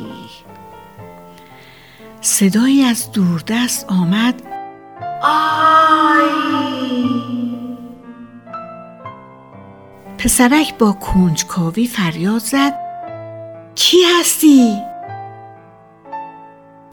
صدایی 2.20 2.84
از 2.84 3.12
دوردست 3.12 3.86
آمد 3.88 4.42
آی 5.22 6.28
پسرک 10.18 10.78
با 10.78 10.92
کنجکاوی 10.92 11.86
فریاد 11.86 12.40
زد 12.40 12.74
کی 13.74 13.98
هستی؟ 14.20 14.91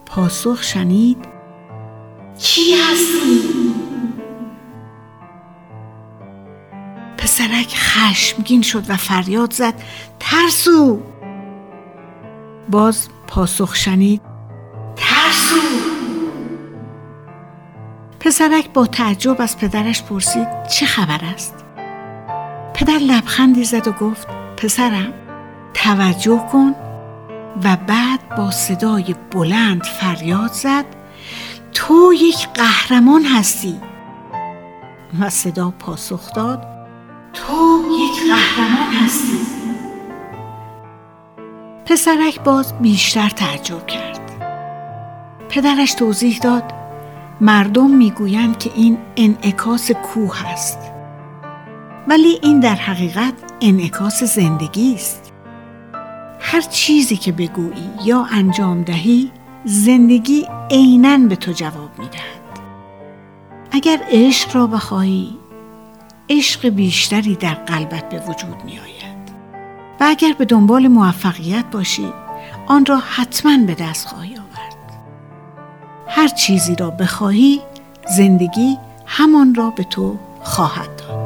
پاسخ 0.10 0.64
شنید 0.64 1.28
کی 2.40 2.76
هستی؟ 2.76 3.50
پسرک 7.18 7.76
خشمگین 7.76 8.62
شد 8.62 8.90
و 8.90 8.98
فریاد 8.98 9.54
زد 9.54 9.74
ترسو 10.20 11.02
باز 12.70 13.10
پاسخ 13.28 13.76
شنید 13.76 14.22
ترسو 14.96 15.56
پسرک 18.20 18.74
با 18.74 18.86
تعجب 18.86 19.42
از 19.42 19.58
پدرش 19.58 20.04
پرسید 20.04 20.48
چه 20.64 20.86
خبر 20.86 21.20
است؟ 21.34 21.66
پدر 22.74 22.98
لبخندی 22.98 23.64
زد 23.64 23.88
و 23.88 23.92
گفت 23.92 24.28
پسرم 24.58 25.14
توجه 25.74 26.48
کن 26.52 26.76
و 27.64 27.78
بعد 27.88 28.36
با 28.38 28.52
صدای 28.52 29.16
بلند 29.32 29.84
فریاد 29.84 30.52
زد 30.54 30.86
تو 31.74 32.14
یک 32.14 32.48
قهرمان 32.54 33.24
هستی. 33.26 33.80
و 35.20 35.30
صدا 35.30 35.74
پاسخ 35.80 36.34
داد 36.34 36.64
تو 37.34 37.82
یک 37.92 38.32
قهرمان 38.32 38.94
هستی. 38.94 39.40
پسرک 41.86 42.44
باز 42.44 42.80
بیشتر 42.80 43.30
تعجب 43.30 43.88
کرد. 43.88 44.20
پدرش 45.50 45.94
توضیح 45.94 46.40
داد 46.40 46.64
مردم 47.42 47.90
می‌گویند 47.90 48.58
که 48.58 48.72
این 48.76 48.98
انعکاس 49.18 49.92
کوه 49.92 50.48
است 50.48 50.80
ولی 52.08 52.40
این 52.44 52.60
در 52.60 52.76
حقیقت 52.76 53.34
انعکاس 53.62 54.24
زندگی 54.24 54.96
است. 54.96 55.29
هر 56.40 56.62
چیزی 56.62 57.18
که 57.18 57.32
بگویی 57.32 57.90
یا 58.06 58.28
انجام 58.32 58.84
دهی 58.84 59.32
زندگی 59.66 60.48
عینا 60.72 61.18
به 61.18 61.36
تو 61.36 61.52
جواب 61.52 62.00
می‌دهد. 62.00 62.40
اگر 63.72 64.00
عشق 64.10 64.56
را 64.56 64.68
بخواهی 64.68 65.38
عشق 66.30 66.70
بیشتری 66.70 67.36
در 67.36 67.54
قلبت 67.54 68.10
به 68.10 68.20
وجود 68.20 68.64
می 68.66 68.80
آید 68.80 69.30
و 70.00 70.04
اگر 70.08 70.34
به 70.38 70.46
دنبال 70.46 70.88
موفقیت 70.88 71.66
باشی 71.72 72.14
آن 72.68 72.86
را 72.86 72.98
حتما 72.98 73.58
به 73.58 73.76
دست 73.76 74.08
خواهی 74.08 74.34
آورد. 74.34 74.76
هر 76.08 76.28
چیزی 76.28 76.76
را 76.76 76.90
بخواهی 76.90 77.62
زندگی 78.18 78.78
همان 79.06 79.56
را 79.56 79.70
به 79.70 79.84
تو 79.84 80.18
خواهد 80.44 80.96
داد. 80.96 81.19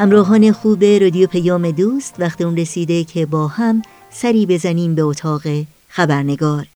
همراهان 0.00 0.52
خوب 0.52 0.84
رادیو 0.84 1.26
پیام 1.26 1.70
دوست 1.70 2.14
وقت 2.18 2.40
اون 2.40 2.56
رسیده 2.56 3.04
که 3.04 3.26
با 3.26 3.48
هم 3.48 3.82
سری 4.10 4.46
بزنیم 4.46 4.94
به 4.94 5.02
اتاق 5.02 5.42
خبرنگار. 5.88 6.66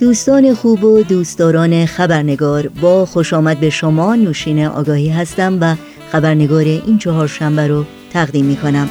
دوستان 0.00 0.54
خوب 0.54 0.84
و 0.84 1.02
دوستداران 1.02 1.86
خبرنگار 1.86 2.68
با 2.68 3.06
خوش 3.06 3.32
آمد 3.32 3.60
به 3.60 3.70
شما 3.70 4.14
نوشین 4.14 4.66
آگاهی 4.66 5.08
هستم 5.08 5.58
و 5.60 5.74
خبرنگار 6.12 6.64
این 6.64 6.98
چهار 6.98 7.26
شنبه 7.26 7.66
رو 7.66 7.84
تقدیم 8.12 8.44
می 8.44 8.56
کنم 8.56 8.88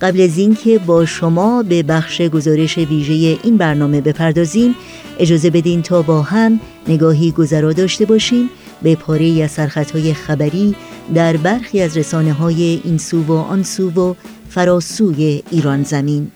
قبل 0.00 0.20
از 0.20 0.38
اینکه 0.38 0.78
با 0.78 1.04
شما 1.04 1.62
به 1.62 1.82
بخش 1.82 2.20
گزارش 2.22 2.78
ویژه 2.78 3.38
این 3.42 3.56
برنامه 3.56 4.00
بپردازیم 4.00 4.74
اجازه 5.18 5.50
بدین 5.50 5.82
تا 5.82 6.02
با 6.02 6.22
هم 6.22 6.60
نگاهی 6.88 7.30
گذرا 7.30 7.72
داشته 7.72 8.04
باشیم 8.04 8.50
به 8.82 8.94
پاره 8.94 9.42
از 9.42 9.50
سرخطهای 9.50 10.14
خبری 10.14 10.74
در 11.14 11.36
برخی 11.36 11.80
از 11.80 11.96
رسانه 11.96 12.32
های 12.32 12.80
این 12.84 12.98
سو 12.98 13.22
و 13.22 13.32
آن 13.32 13.62
سو 13.62 13.90
و 13.90 14.14
فراسوی 14.48 15.42
ایران 15.50 15.82
زمین. 15.82 16.30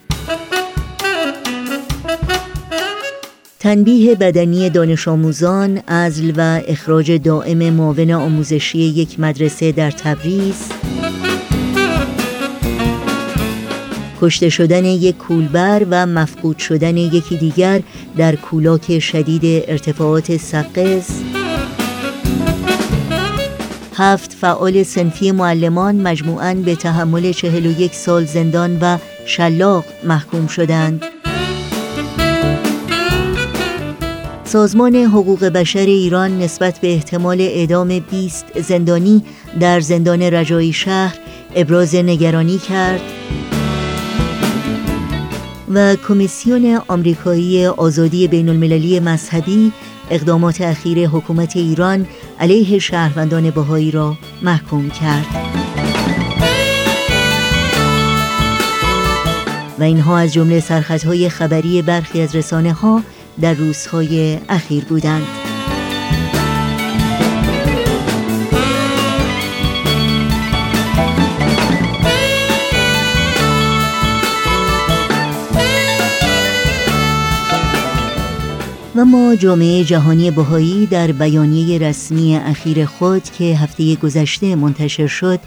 تنبیه 3.59 4.14
بدنی 4.14 4.70
دانش 4.70 5.09
آموزان، 5.09 5.81
ازل 5.87 6.33
و 6.37 6.61
اخراج 6.66 7.12
دائم 7.12 7.73
معاون 7.73 8.11
آموزشی 8.11 8.79
یک 8.79 9.20
مدرسه 9.20 9.73
در 9.73 9.90
تبریز. 9.90 10.68
کشته 14.20 14.48
شدن 14.48 14.85
یک 14.85 15.16
کولبر 15.18 15.87
و 15.90 16.06
مفقود 16.06 16.59
شدن 16.59 16.96
یکی 16.96 17.37
دیگر 17.37 17.80
در 18.16 18.37
کولاک 18.37 18.98
شدید 18.98 19.64
ارتفاعات 19.68 20.37
سقز. 20.37 21.11
هفت 23.96 24.33
فعال 24.33 24.83
سنفی 24.83 25.30
معلمان 25.33 26.00
مجموعاً 26.00 26.54
به 26.54 26.76
تحمل 26.76 27.33
41 27.33 27.94
سال 27.94 28.24
زندان 28.24 28.78
و 28.80 28.98
شلاق 29.26 29.85
محکوم 30.04 30.46
شدند. 30.46 31.04
سازمان 34.44 34.96
حقوق 34.96 35.44
بشر 35.44 35.78
ایران 35.78 36.38
نسبت 36.38 36.78
به 36.78 36.92
احتمال 36.92 37.40
اعدام 37.40 37.98
20 37.98 38.61
زندانی 38.61 39.22
در 39.61 39.80
زندان 39.80 40.22
رجایی 40.22 40.72
شهر 40.72 41.18
ابراز 41.54 41.94
نگرانی 41.94 42.59
کرد. 42.59 43.00
و 45.74 45.96
کمیسیون 46.09 46.80
آمریکایی 46.88 47.66
آزادی 47.66 48.28
بین 48.28 48.48
المللی 48.48 49.00
مذهبی 49.00 49.72
اقدامات 50.11 50.61
اخیر 50.61 51.09
حکومت 51.09 51.56
ایران 51.56 52.06
علیه 52.40 52.78
شهروندان 52.78 53.50
بهایی 53.50 53.90
را 53.90 54.16
محکوم 54.42 54.90
کرد. 54.90 55.26
و 59.78 59.83
اینها 59.83 60.18
از 60.18 60.33
جمله 60.33 60.61
سرخطهای 60.61 61.28
خبری 61.28 61.83
برخی 61.83 62.22
از 62.22 62.37
رسانه 62.37 62.72
ها 62.72 63.02
در 63.40 63.54
روزهای 63.54 64.38
اخیر 64.48 64.85
بودند. 64.85 65.39
و 78.96 79.05
ما 79.05 79.35
جامعه 79.35 79.85
جهانی 79.85 80.31
بهایی 80.31 80.87
در 80.87 81.12
بیانیه 81.12 81.79
رسمی 81.79 82.37
اخیر 82.37 82.87
خود 82.87 83.24
که 83.24 83.44
هفته 83.44 83.94
گذشته 83.94 84.57
منتشر 84.57 85.07
شد 85.07 85.40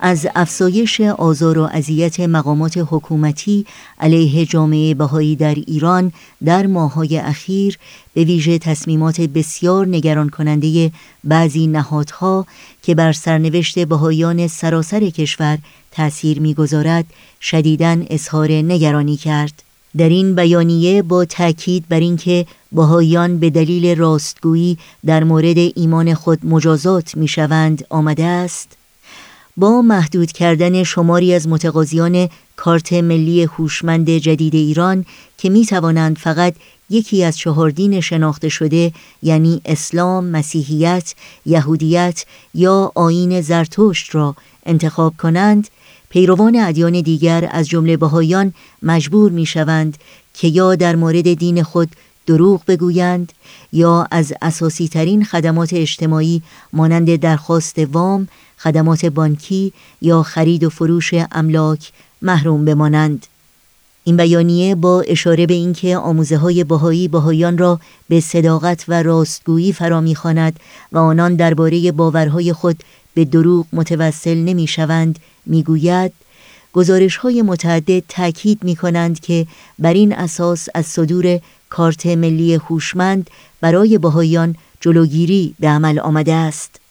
از 0.00 0.26
افزایش 0.34 1.00
آزار 1.00 1.58
و 1.58 1.68
اذیت 1.72 2.20
مقامات 2.20 2.78
حکومتی 2.90 3.66
علیه 4.00 4.46
جامعه 4.46 4.94
بهایی 4.94 5.36
در 5.36 5.54
ایران 5.54 6.12
در 6.44 6.66
ماههای 6.66 7.18
اخیر 7.18 7.78
به 8.14 8.24
ویژه 8.24 8.58
تصمیمات 8.58 9.20
بسیار 9.20 9.86
نگران 9.86 10.28
کننده 10.28 10.90
بعضی 11.24 11.66
نهادها 11.66 12.46
که 12.82 12.94
بر 12.94 13.12
سرنوشت 13.12 13.78
بهاییان 13.78 14.48
سراسر 14.48 15.00
کشور 15.00 15.58
تأثیر 15.90 16.40
می‌گذارد 16.40 17.04
شدیداً 17.40 17.96
اظهار 18.10 18.52
نگرانی 18.52 19.16
کرد. 19.16 19.65
در 19.98 20.08
این 20.08 20.34
بیانیه 20.34 21.02
با 21.02 21.24
تاکید 21.24 21.88
بر 21.88 22.00
اینکه 22.00 22.46
بهایان 22.72 23.38
به 23.38 23.50
دلیل 23.50 23.98
راستگویی 23.98 24.78
در 25.06 25.24
مورد 25.24 25.56
ایمان 25.74 26.14
خود 26.14 26.46
مجازات 26.46 27.16
می‌شوند 27.16 27.84
آمده 27.90 28.24
است. 28.24 28.76
با 29.56 29.82
محدود 29.82 30.32
کردن 30.32 30.82
شماری 30.82 31.34
از 31.34 31.48
متقاضیان 31.48 32.28
کارت 32.56 32.92
ملی 32.92 33.42
هوشمند 33.42 34.10
جدید 34.10 34.54
ایران 34.54 35.04
که 35.38 35.48
می 35.48 35.66
توانند 35.66 36.18
فقط 36.18 36.54
یکی 36.90 37.24
از 37.24 37.38
چهار 37.38 37.70
دین 37.70 38.00
شناخته 38.00 38.48
شده 38.48 38.92
یعنی 39.22 39.60
اسلام، 39.64 40.26
مسیحیت، 40.26 41.14
یهودیت 41.46 42.24
یا 42.54 42.92
آین 42.94 43.40
زرتشت 43.40 44.14
را 44.14 44.36
انتخاب 44.66 45.14
کنند 45.18 45.68
پیروان 46.16 46.56
ادیان 46.56 47.00
دیگر 47.00 47.48
از 47.50 47.68
جمله 47.68 47.96
بهایان 47.96 48.52
مجبور 48.82 49.32
می 49.32 49.46
شوند 49.46 49.98
که 50.34 50.48
یا 50.48 50.74
در 50.74 50.96
مورد 50.96 51.34
دین 51.34 51.62
خود 51.62 51.88
دروغ 52.26 52.62
بگویند 52.68 53.32
یا 53.72 54.06
از 54.10 54.32
اساسی 54.42 54.88
ترین 54.88 55.24
خدمات 55.24 55.72
اجتماعی 55.72 56.42
مانند 56.72 57.16
درخواست 57.16 57.78
وام، 57.78 58.28
خدمات 58.58 59.06
بانکی 59.06 59.72
یا 60.02 60.22
خرید 60.22 60.64
و 60.64 60.70
فروش 60.70 61.14
املاک 61.32 61.92
محروم 62.22 62.64
بمانند. 62.64 63.26
این 64.06 64.16
بیانیه 64.16 64.74
با 64.74 65.00
اشاره 65.00 65.46
به 65.46 65.54
اینکه 65.54 65.96
آموزه 65.96 66.36
های 66.36 66.64
بهایی 66.64 67.08
را 67.58 67.80
به 68.08 68.20
صداقت 68.20 68.84
و 68.88 69.02
راستگویی 69.02 69.72
فرا 69.72 70.00
می‌خواند 70.00 70.60
و 70.92 70.98
آنان 70.98 71.34
درباره 71.34 71.92
باورهای 71.92 72.52
خود 72.52 72.82
به 73.14 73.24
دروغ 73.24 73.66
متوسل 73.72 74.38
نمی 74.38 74.66
شوند 74.66 75.18
می 75.46 75.62
گوید 75.62 76.12
گزارش 76.72 77.16
های 77.16 77.42
متعدد 77.42 78.02
تاکید 78.08 78.58
می 78.64 78.76
کنند 78.76 79.20
که 79.20 79.46
بر 79.78 79.92
این 79.92 80.12
اساس 80.12 80.68
از 80.74 80.86
صدور 80.86 81.40
کارت 81.70 82.06
ملی 82.06 82.54
هوشمند 82.54 83.30
برای 83.60 83.98
بهایان 83.98 84.56
جلوگیری 84.80 85.54
به 85.60 85.68
عمل 85.68 85.98
آمده 85.98 86.34
است. 86.34 86.85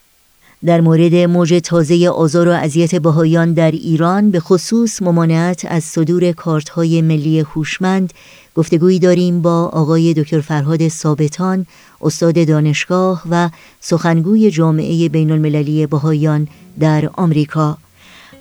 در 0.65 0.81
مورد 0.81 1.15
موج 1.15 1.61
تازه 1.63 2.09
آزار 2.09 2.47
و 2.47 2.51
اذیت 2.51 2.95
بهایان 2.95 3.53
در 3.53 3.71
ایران 3.71 4.31
به 4.31 4.39
خصوص 4.39 5.01
ممانعت 5.01 5.65
از 5.69 5.83
صدور 5.83 6.31
کارت 6.31 6.69
های 6.69 7.01
ملی 7.01 7.39
هوشمند 7.39 8.13
گفتگویی 8.55 8.99
داریم 8.99 9.41
با 9.41 9.65
آقای 9.65 10.13
دکتر 10.13 10.41
فرهاد 10.41 10.87
ثابتان 10.87 11.65
استاد 12.01 12.47
دانشگاه 12.47 13.23
و 13.29 13.49
سخنگوی 13.79 14.51
جامعه 14.51 15.09
بین 15.09 15.31
المللی 15.31 15.87
بهایان 15.87 16.47
در 16.79 17.09
آمریکا 17.13 17.77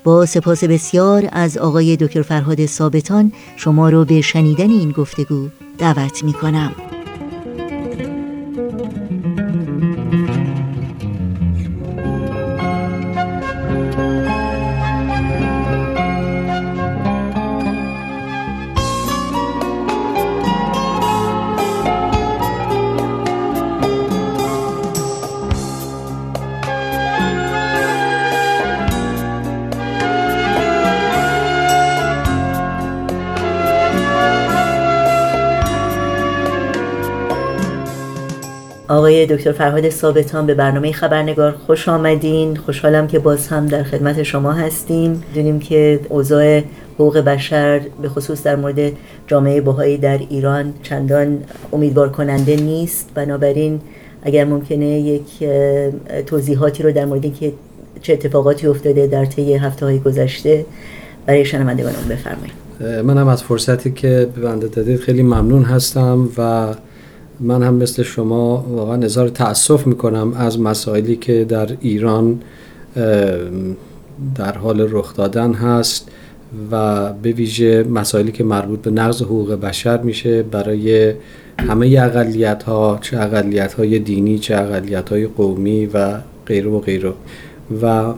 با 0.05 0.27
سپاس 0.27 0.65
بسیار 0.65 1.29
از 1.33 1.59
آقای 1.59 1.97
دکتر 1.97 2.23
فرهاد 2.23 2.67
ثابتان 2.67 3.33
شما 3.57 3.89
رو 3.89 4.05
به 4.05 4.21
شنیدن 4.21 4.71
این 4.71 4.91
گفتگو 4.91 5.49
دعوت 5.79 6.25
می 6.25 6.33
کنم. 6.33 6.94
آقای 39.15 39.37
دکتر 39.37 39.53
فرهاد 39.53 39.91
ثابتان 39.91 40.47
به 40.47 40.55
برنامه 40.55 40.93
خبرنگار 40.93 41.53
خوش 41.53 41.89
آمدین. 41.89 42.57
خوشحالم 42.57 43.07
که 43.07 43.19
باز 43.19 43.49
هم 43.49 43.67
در 43.67 43.83
خدمت 43.83 44.23
شما 44.23 44.53
هستیم. 44.53 45.23
دونیم 45.35 45.61
که 45.61 46.01
اوضاع 46.09 46.63
حقوق 46.95 47.19
بشر 47.19 47.81
به 48.03 48.09
خصوص 48.09 48.43
در 48.43 48.57
مورد 48.57 48.93
جامعه 49.27 49.61
بهایی 49.61 49.99
در 49.99 50.19
ایران 50.19 50.75
چندان 50.83 51.39
امیدوار 51.73 52.09
کننده 52.09 52.57
نیست. 52.57 53.11
بنابراین 53.15 53.81
اگر 54.23 54.45
ممکنه 54.45 54.87
یک 54.87 55.49
توضیحاتی 56.27 56.83
رو 56.83 56.93
در 56.93 57.05
مورد 57.05 57.35
که 57.35 57.53
چه 58.03 58.13
اتفاقاتی 58.13 58.67
افتاده 58.67 59.07
در 59.07 59.25
طی 59.25 59.55
هفته 59.55 59.87
های 59.87 59.99
گذشته 59.99 60.67
برای 61.27 61.45
شنوندگانم 61.45 62.09
بفرمایید. 62.11 62.55
من 63.05 63.19
هم 63.19 63.29
از 63.29 63.43
فرصتی 63.43 63.91
که 63.91 64.29
به 64.35 64.41
بنده 64.41 64.69
دادید 64.69 65.01
خیلی 65.01 65.23
ممنون 65.23 65.63
هستم 65.63 66.29
و 66.39 66.75
من 67.41 67.63
هم 67.63 67.75
مثل 67.75 68.03
شما 68.03 68.65
واقعا 68.69 69.03
اظهار 69.03 69.29
تاسف 69.29 69.87
می‌کنم 69.87 70.33
از 70.37 70.61
مسائلی 70.61 71.17
که 71.17 71.45
در 71.45 71.69
ایران 71.81 72.41
در 74.35 74.59
حال 74.59 74.89
رخ 74.91 75.17
دادن 75.17 75.53
هست 75.53 76.09
و 76.71 77.13
به 77.13 77.33
ویژه 77.33 77.83
مسائلی 77.83 78.33
که 78.33 78.45
مربوط 78.45 78.83
به 78.83 78.91
نقض 78.91 79.23
حقوق 79.23 79.53
بشر 79.53 80.03
میشه 80.03 80.43
برای 80.43 81.15
همه 81.59 81.87
اقلیت 82.01 82.63
ها 82.63 82.99
چه 83.01 83.21
اقلیت 83.21 83.75
های 83.75 83.99
دینی 83.99 84.39
چه 84.39 84.57
اقلیت 84.57 85.09
های 85.09 85.27
قومی 85.27 85.87
و 85.87 86.19
غیره 86.47 86.71
و 86.71 86.79
غیره. 86.81 87.13
و 87.83 88.13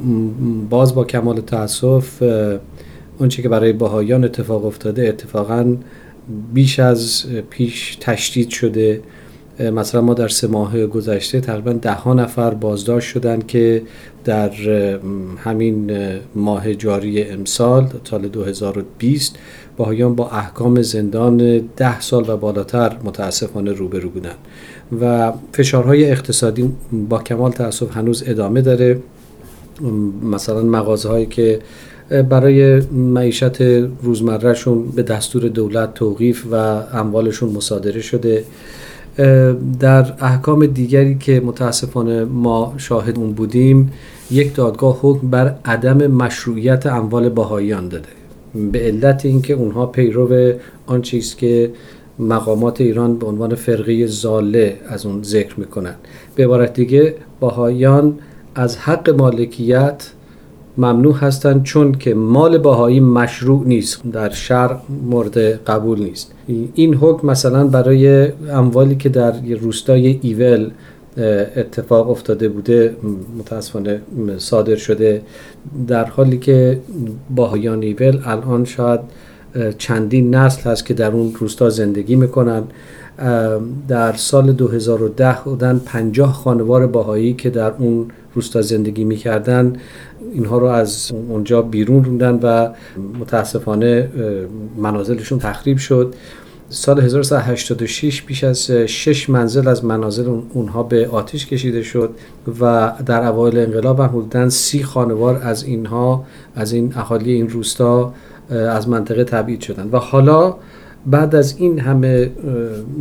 باز 0.70 0.94
با 0.94 1.05
کمال 1.05 1.40
تاسف 1.40 2.22
اونچه 3.18 3.42
که 3.42 3.48
برای 3.48 3.72
باهایان 3.72 4.24
اتفاق 4.24 4.64
افتاده 4.64 5.09
اتفاقا 5.09 5.76
بیش 6.54 6.80
از 6.80 7.26
پیش 7.50 7.98
تشدید 8.00 8.48
شده 8.48 9.02
مثلا 9.60 10.00
ما 10.00 10.14
در 10.14 10.28
سه 10.28 10.46
ماه 10.46 10.86
گذشته 10.86 11.40
تقریبا 11.40 11.72
ده 11.72 11.92
ها 11.92 12.14
نفر 12.14 12.54
بازداشت 12.54 13.08
شدن 13.08 13.40
که 13.40 13.82
در 14.24 14.50
همین 15.38 15.98
ماه 16.34 16.74
جاری 16.74 17.22
امسال 17.22 17.88
سال 18.04 18.28
2020 18.28 19.36
باهایان 19.76 20.14
با 20.14 20.30
احکام 20.30 20.82
زندان 20.82 21.58
ده 21.76 22.00
سال 22.00 22.30
و 22.30 22.36
بالاتر 22.36 22.96
متاسفانه 23.04 23.72
روبرو 23.72 24.10
بودن. 24.10 24.34
و 25.00 25.32
فشارهای 25.52 26.10
اقتصادی 26.10 26.72
با 27.08 27.18
کمال 27.18 27.50
تاسف 27.50 27.96
هنوز 27.96 28.24
ادامه 28.26 28.60
داره. 28.60 28.98
مثلا 30.22 30.62
مغازه 30.62 31.08
هایی 31.08 31.26
که 31.26 31.58
برای 32.08 32.80
معیشت 32.80 33.62
روزمرهشون 34.02 34.86
به 34.86 35.02
دستور 35.02 35.48
دولت 35.48 35.94
توقیف 35.94 36.46
و 36.52 36.54
اموالشون 36.92 37.48
مصادره 37.48 38.00
شده. 38.00 38.44
در 39.80 40.12
احکام 40.20 40.66
دیگری 40.66 41.18
که 41.18 41.40
متاسفانه 41.40 42.24
ما 42.24 42.74
شاهد 42.76 43.18
اون 43.18 43.32
بودیم 43.32 43.92
یک 44.30 44.54
دادگاه 44.54 44.98
حکم 45.02 45.30
بر 45.30 45.54
عدم 45.64 46.06
مشروعیت 46.06 46.86
اموال 46.86 47.28
باهایان 47.28 47.88
داده. 47.88 48.08
به 48.72 48.78
علت 48.78 49.26
اینکه 49.26 49.54
اونها 49.54 49.86
پیرو 49.86 50.52
آن 50.86 51.02
چیز 51.02 51.36
که 51.36 51.72
مقامات 52.18 52.80
ایران 52.80 53.18
به 53.18 53.26
عنوان 53.26 53.54
فرقه 53.54 54.06
زاله 54.06 54.76
از 54.88 55.06
اون 55.06 55.22
ذکر 55.22 55.60
می‌کنن. 55.60 55.94
به 56.34 56.44
عبارت 56.44 56.74
دیگه 56.74 57.14
باهایان 57.40 58.18
از 58.54 58.76
حق 58.76 59.10
مالکیت 59.10 60.10
ممنوع 60.78 61.14
هستند 61.14 61.62
چون 61.62 61.92
که 61.92 62.14
مال 62.14 62.58
باهایی 62.58 63.00
مشروع 63.00 63.62
نیست 63.66 64.02
در 64.12 64.30
شرع 64.30 64.76
مورد 65.10 65.38
قبول 65.38 65.98
نیست. 65.98 66.32
این 66.74 66.94
حکم 66.94 67.26
مثلا 67.26 67.66
برای 67.66 68.28
اموالی 68.50 68.96
که 68.96 69.08
در 69.08 69.32
روستای 69.60 70.18
ایول 70.22 70.70
اتفاق 71.56 72.10
افتاده 72.10 72.48
بوده 72.48 72.96
متاسفانه 73.38 74.00
صادر 74.38 74.76
شده 74.76 75.22
در 75.86 76.04
حالی 76.04 76.38
که 76.38 76.80
باهایان 77.34 77.82
ایول 77.82 78.20
الان 78.24 78.64
شاید 78.64 79.00
چندین 79.78 80.34
نسل 80.34 80.70
هست 80.70 80.86
که 80.86 80.94
در 80.94 81.10
اون 81.10 81.34
روستا 81.38 81.70
زندگی 81.70 82.16
می‌کنن. 82.16 82.62
در 83.88 84.12
سال 84.12 84.52
2010 84.52 85.36
بودن 85.44 85.80
50 85.84 86.32
خانوار 86.32 86.86
باهایی 86.86 87.34
که 87.34 87.50
در 87.50 87.72
اون 87.78 88.06
روستا 88.37 88.62
زندگی 88.62 89.05
می‌کردن 89.05 89.72
اینها 90.33 90.59
رو 90.59 90.66
از 90.66 91.12
اونجا 91.29 91.62
بیرون 91.62 92.05
روندن 92.05 92.38
و 92.42 92.68
متاسفانه 93.20 94.09
منازلشون 94.77 95.38
تخریب 95.38 95.79
شد. 95.79 96.14
سال 96.68 97.01
1986 97.01 98.22
بیش 98.22 98.44
از 98.44 98.70
شش 98.70 99.31
منزل 99.31 99.68
از 99.68 99.85
منازل 99.85 100.40
اونها 100.53 100.83
به 100.83 101.09
آتش 101.09 101.46
کشیده 101.46 101.83
شد 101.83 102.11
و 102.61 102.92
در 103.07 103.27
اوایل 103.27 103.59
انقلاب 103.59 104.01
هم 104.01 104.09
حدوداً 104.09 104.49
سی 104.49 104.83
خانوار 104.83 105.40
از 105.42 105.64
اینها 105.64 106.25
از 106.55 106.72
این 106.72 106.92
اهالی 106.96 107.33
این 107.33 107.49
روستا 107.49 108.14
از 108.51 108.88
منطقه 108.88 109.25
تبعید 109.25 109.61
شدن 109.61 109.88
و 109.92 109.99
حالا 109.99 110.57
بعد 111.06 111.34
از 111.34 111.54
این 111.58 111.78
همه 111.78 112.30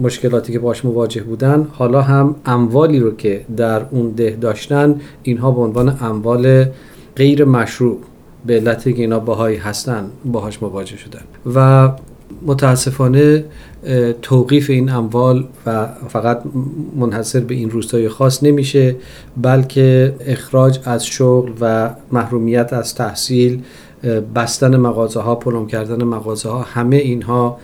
مشکلاتی 0.02 0.54
که 0.54 0.60
باش 0.60 0.86
مواجه 0.86 1.24
بودن 1.24 1.68
حالا 1.72 2.02
هم 2.02 2.36
اموالی 2.46 3.00
رو 3.00 3.16
که 3.16 3.46
در 3.58 3.82
اون 3.92 4.10
ده 4.10 4.38
داشتن 4.42 5.00
اینها 5.24 5.52
به 5.52 5.62
عنوان 5.62 5.98
اموال 6.02 6.66
غیر 7.16 7.46
مشروع 7.46 8.00
به 8.46 8.56
علت 8.56 8.84
که 8.84 8.90
اینا 8.90 9.20
باهایی 9.20 9.58
هستن 9.58 10.06
باهاش 10.26 10.64
مواجه 10.64 10.98
شدن. 10.98 11.22
و 11.56 11.90
متاسفانه 12.46 13.46
توقیف 14.22 14.70
این 14.70 14.90
اموال 14.90 15.46
و 15.66 15.88
فقط 16.08 16.42
منحصر 16.96 17.40
به 17.40 17.56
این 17.56 17.70
روستای 17.70 18.10
خاص 18.10 18.44
نمیشه 18.44 18.96
بلکه 19.38 20.16
اخراج 20.20 20.80
از 20.86 21.06
شغل 21.06 21.52
و 21.62 21.90
محرومیت 22.12 22.74
از 22.74 22.96
تحصیل 22.96 23.62
بستن 24.36 24.76
مغازه 24.76 25.20
ها 25.20 25.36
پلم 25.36 25.68
کردن 25.68 26.04
مغازه 26.04 26.50
ها 26.50 26.62
همه 26.62 26.96
اینها 26.96 27.58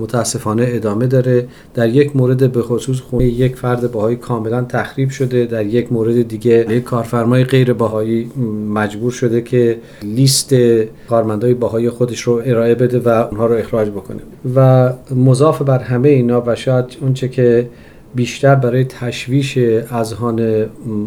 متاسفانه 0.00 0.64
ادامه 0.68 1.06
داره. 1.06 1.48
در 1.74 1.88
یک 1.88 2.16
مورد 2.16 2.52
به 2.52 2.62
خصوص 2.62 3.00
خونه 3.00 3.24
یک 3.24 3.56
فرد 3.56 3.92
باهایی 3.92 4.16
کاملا 4.16 4.62
تخریب 4.62 5.10
شده. 5.10 5.46
در 5.46 5.66
یک 5.66 5.92
مورد 5.92 6.28
دیگه 6.28 6.66
یک 6.70 6.84
کارفرمای 6.84 7.44
غیر 7.44 7.72
باهایی 7.72 8.30
مجبور 8.74 9.10
شده 9.12 9.40
که 9.40 9.78
لیست 10.02 10.54
کارمندای 11.08 11.54
باهایی 11.54 11.90
خودش 11.90 12.20
رو 12.20 12.42
ارائه 12.44 12.74
بده 12.74 12.98
و 12.98 13.08
اونها 13.08 13.46
رو 13.46 13.54
اخراج 13.54 13.88
بکنه. 13.88 14.20
و 14.56 14.92
مضاف 15.14 15.62
بر 15.62 15.78
همه 15.78 16.08
اینا 16.08 16.42
و 16.46 16.54
شاید 16.54 16.84
اونچه 17.00 17.28
که 17.28 17.68
بیشتر 18.14 18.54
برای 18.54 18.84
تشویش 18.84 19.58
اذهان 19.90 20.40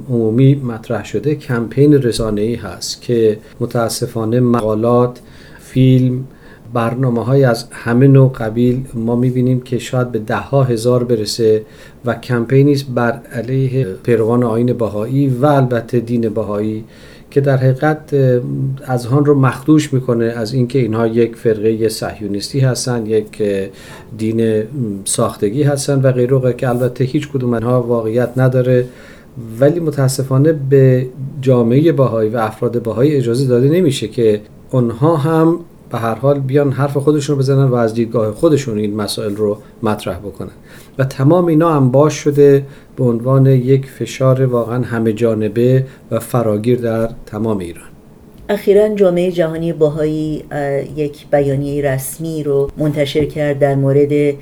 عمومی 0.09 0.55
مطرح 0.55 1.05
شده 1.05 1.35
کمپین 1.35 1.93
رسانه‌ای 1.93 2.55
هست 2.55 3.01
که 3.01 3.37
متاسفانه 3.59 4.39
مقالات 4.39 5.19
فیلم 5.59 6.23
برنامه 6.73 7.23
های 7.23 7.43
از 7.43 7.65
همه 7.71 8.07
نوع 8.07 8.31
قبیل 8.31 8.85
ما 8.93 9.15
می‌بینیم 9.15 9.61
که 9.61 9.79
شاید 9.79 10.11
به 10.11 10.19
ده 10.19 10.37
هزار 10.37 11.03
برسه 11.03 11.65
و 12.05 12.15
کمپینی 12.15 12.75
بر 12.95 13.19
علیه 13.33 13.85
پیروان 14.03 14.43
آین 14.43 14.73
بهایی 14.73 15.27
و 15.27 15.45
البته 15.45 15.99
دین 15.99 16.29
بهایی 16.29 16.83
که 17.31 17.41
در 17.41 17.57
حقیقت 17.57 18.15
از 18.85 19.07
آن 19.07 19.25
رو 19.25 19.39
مخدوش 19.39 19.93
می‌کنه 19.93 20.25
از 20.25 20.53
اینکه 20.53 20.79
اینها 20.79 21.07
یک 21.07 21.35
فرقه 21.35 21.89
صهیونیستی 21.89 22.59
هستن 22.59 23.05
یک 23.05 23.43
دین 24.17 24.63
ساختگی 25.05 25.63
هستن 25.63 26.01
و 26.01 26.11
غیره 26.11 26.53
که 26.53 26.69
البته 26.69 27.03
هیچ 27.03 27.29
کدوم 27.31 27.53
اینها 27.53 27.81
واقعیت 27.81 28.29
نداره. 28.37 28.85
ولی 29.59 29.79
متاسفانه 29.79 30.53
به 30.69 31.07
جامعه 31.41 31.91
باهایی 31.91 32.29
و 32.29 32.37
افراد 32.37 32.83
باهایی 32.83 33.15
اجازه 33.15 33.47
داده 33.47 33.69
نمیشه 33.69 34.07
که 34.07 34.41
اونها 34.71 35.17
هم 35.17 35.59
به 35.93 35.99
هر 35.99 36.15
حال 36.15 36.39
بیان 36.39 36.71
حرف 36.71 36.97
خودشون 36.97 37.35
رو 37.35 37.39
بزنن 37.39 37.63
و 37.63 37.75
از 37.75 37.93
دیدگاه 37.93 38.31
خودشون 38.31 38.77
این 38.77 38.95
مسائل 38.95 39.35
رو 39.35 39.57
مطرح 39.83 40.17
بکنن. 40.17 40.51
و 40.97 41.03
تمام 41.03 41.45
اینا 41.45 41.79
باش 41.79 42.13
شده 42.13 42.65
به 42.95 43.03
عنوان 43.03 43.45
یک 43.45 43.85
فشار 43.85 44.45
واقعا 44.45 44.83
همه 44.83 45.13
جانبه 45.13 45.85
و 46.11 46.19
فراگیر 46.19 46.79
در 46.79 47.09
تمام 47.25 47.57
ایران. 47.57 47.85
اخیرا 48.49 48.95
جامعه 48.95 49.31
جهانی 49.31 49.73
باهایی 49.73 50.43
یک 50.95 51.27
بیانیه 51.31 51.91
رسمی 51.91 52.43
رو 52.43 52.71
منتشر 52.77 53.25
کرد 53.25 53.59
در 53.59 53.75
مورد 53.75 54.35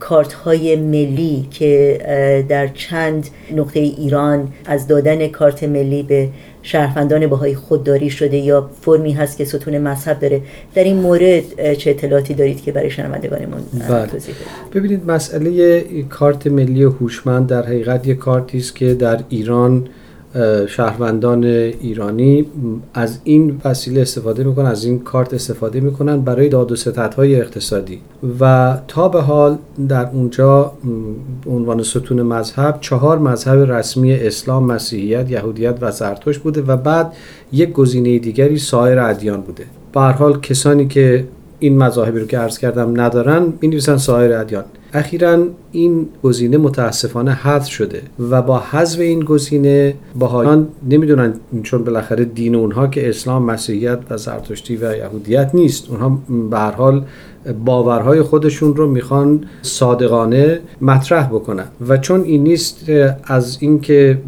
کارت 0.00 0.32
های 0.32 0.76
ملی 0.76 1.48
که 1.50 2.44
در 2.48 2.68
چند 2.68 3.28
نقطه 3.56 3.80
ایران 3.80 4.48
از 4.66 4.86
دادن 4.86 5.28
کارت 5.28 5.64
ملی 5.64 6.02
به 6.02 6.28
شهروندان 6.62 7.26
باهای 7.26 7.54
خودداری 7.54 8.10
شده 8.10 8.36
یا 8.36 8.70
فرمی 8.80 9.12
هست 9.12 9.36
که 9.36 9.44
ستون 9.44 9.78
مذهب 9.78 10.20
داره 10.20 10.42
در 10.74 10.84
این 10.84 10.96
مورد 10.96 11.74
چه 11.74 11.90
اطلاعاتی 11.90 12.34
دارید 12.34 12.62
که 12.62 12.72
برای 12.72 12.90
شنوندگانمون 12.90 13.60
بله. 13.88 14.06
توضیح 14.06 14.34
ببینید 14.74 15.10
مسئله 15.10 15.82
کارت 16.02 16.46
ملی 16.46 16.82
هوشمند 16.82 17.46
در 17.46 17.62
حقیقت 17.62 18.06
یک 18.06 18.18
کارتی 18.18 18.58
است 18.58 18.76
که 18.76 18.94
در 18.94 19.20
ایران 19.28 19.88
شهروندان 20.68 21.44
ایرانی 21.44 22.46
از 22.94 23.18
این 23.24 23.60
وسیله 23.64 24.00
استفاده 24.00 24.44
می‌کنن 24.44 24.66
از 24.66 24.84
این 24.84 24.98
کارت 24.98 25.34
استفاده 25.34 25.80
می‌کنن 25.80 26.20
برای 26.20 26.48
داد 26.48 26.72
و 26.72 26.76
های 27.16 27.40
اقتصادی. 27.40 27.98
و 28.40 28.76
تا 28.88 29.08
به 29.08 29.20
حال 29.20 29.58
در 29.88 30.08
اونجا 30.12 30.72
عنوان 31.46 31.82
ستون 31.82 32.22
مذهب 32.22 32.78
چهار 32.80 33.18
مذهب 33.18 33.72
رسمی 33.72 34.12
اسلام 34.12 34.64
مسیحیت 34.64 35.30
یهودیت 35.30 35.78
و 35.80 35.90
زرتشت 35.90 36.40
بوده 36.40 36.62
و 36.62 36.76
بعد 36.76 37.12
یک 37.52 37.72
گزینه 37.72 38.18
دیگری 38.18 38.58
سایر 38.58 38.98
ادیان 38.98 39.40
بوده. 39.40 39.64
به 39.94 40.00
حال 40.00 40.40
کسانی 40.40 40.86
که 40.86 41.24
این 41.58 41.78
مذاهبی 41.78 42.20
رو 42.20 42.26
که 42.26 42.38
عرض 42.38 42.58
کردم 42.58 43.00
ندارن 43.00 43.52
می 43.60 43.80
سایر 43.80 44.32
ادیان. 44.32 44.64
اخیرا 44.94 45.46
این 45.72 46.08
گزینه 46.22 46.56
متاسفانه 46.56 47.32
حذف 47.32 47.70
شده 47.70 48.02
و 48.30 48.42
با 48.42 48.58
حذف 48.58 49.00
این 49.00 49.20
گزینه 49.20 49.94
باهایان 50.18 50.68
نمی‌دونن 50.90 51.34
چون 51.62 51.84
بالاخره 51.84 52.24
دین 52.24 52.54
اونها 52.54 52.86
که 52.86 53.08
اسلام 53.08 53.44
مسیحیت 53.44 53.98
و 54.10 54.16
زرتشتی 54.16 54.76
و 54.76 54.96
یهودیت 54.96 55.50
نیست. 55.54 55.90
اونها 55.90 56.20
به 56.50 56.58
هر 56.58 56.70
حال 56.70 57.04
باورهای 57.64 58.22
خودشون 58.22 58.76
رو 58.76 58.88
می‌خوان 58.88 59.44
صادقانه 59.62 60.60
مطرح 60.80 61.26
بکنن. 61.26 61.66
و 61.88 61.96
چون 61.96 62.22
این 62.22 62.42
نیست 62.42 62.90
از 63.24 63.58
اینکه 63.60 64.18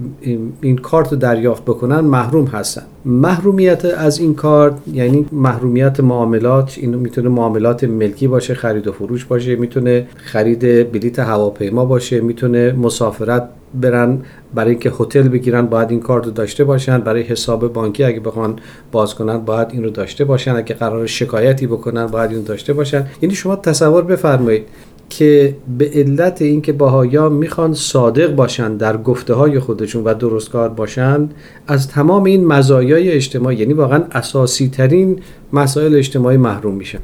این 0.60 0.76
کارت 0.76 1.12
رو 1.12 1.18
دریافت 1.18 1.62
بکنن 1.62 2.00
محروم 2.00 2.44
هستن. 2.44 2.82
محرومیت 3.04 3.84
از 3.84 4.18
این 4.18 4.34
کارت 4.34 4.74
یعنی 4.92 5.26
محرومیت 5.32 6.00
معاملات 6.00 6.74
اینو 6.76 6.98
می‌تونه 6.98 7.28
معاملات 7.28 7.84
ملکی 7.84 8.26
باشه 8.28 8.54
خرید 8.54 8.86
و 8.86 8.92
فروش 8.92 9.24
باشه 9.24 9.56
می‌تونه 9.56 10.06
خرید 10.16 10.92
بلیت 10.92 11.18
هواپیما 11.18 11.84
باشه 11.84 12.20
می‌تونه 12.20 12.72
مسافرت 12.72 13.48
برن 13.80 14.18
برای 14.54 14.70
اینکه 14.70 14.92
هتل 15.00 15.28
بگیرن 15.28 15.66
باید 15.66 15.90
این 15.90 16.00
کارت 16.00 16.24
رو 16.24 16.30
داشته 16.30 16.64
باشن. 16.64 16.98
برای 16.98 17.22
حساب 17.22 17.72
بانکی 17.72 18.04
اگه 18.04 18.20
بخوان 18.20 18.58
باز 18.92 19.14
کنن 19.14 19.38
باید 19.38 19.68
این 19.72 19.84
رو 19.84 19.90
داشته 19.90 20.24
باشن. 20.24 20.56
اگه 20.56 20.74
قرار 20.74 21.06
شکایتی 21.06 21.66
بکنن 21.66 22.06
باید 22.06 22.30
این 22.30 22.38
رو 22.38 22.46
داشته 22.46 22.72
باشن. 22.72 23.06
یعنی 23.22 23.34
شما 23.34 23.56
تصور 23.56 24.02
بفرمایید 24.02 24.62
که 25.08 25.56
به 25.78 25.90
علت 25.94 26.42
اینکه 26.42 26.72
باهایا 26.72 27.28
می‌خوان 27.28 27.74
صادق 27.74 28.34
باشن 28.34 28.76
در 28.76 28.96
گفته 28.96 29.34
های 29.34 29.58
خودشون 29.58 30.04
و 30.04 30.14
درستکار 30.14 30.68
باشن 30.68 31.28
از 31.66 31.88
تمام 31.88 32.24
این 32.24 32.46
مزایای 32.46 33.10
اجتماعی 33.10 33.56
یعنی 33.56 33.72
واقعا 33.72 34.04
اساسی 34.12 34.68
ترین 34.68 35.20
مسائل 35.52 35.94
اجتماعی 35.94 36.36
محروم 36.36 36.74
میشن. 36.74 36.98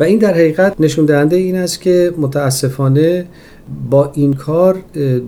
و 0.00 0.04
این 0.04 0.18
در 0.18 0.34
حقیقت 0.34 0.80
نشون 0.80 1.04
دهنده 1.04 1.36
این 1.36 1.56
است 1.56 1.80
که 1.80 2.12
متاسفانه 2.18 3.26
با 3.90 4.10
این 4.14 4.32
کار 4.34 4.76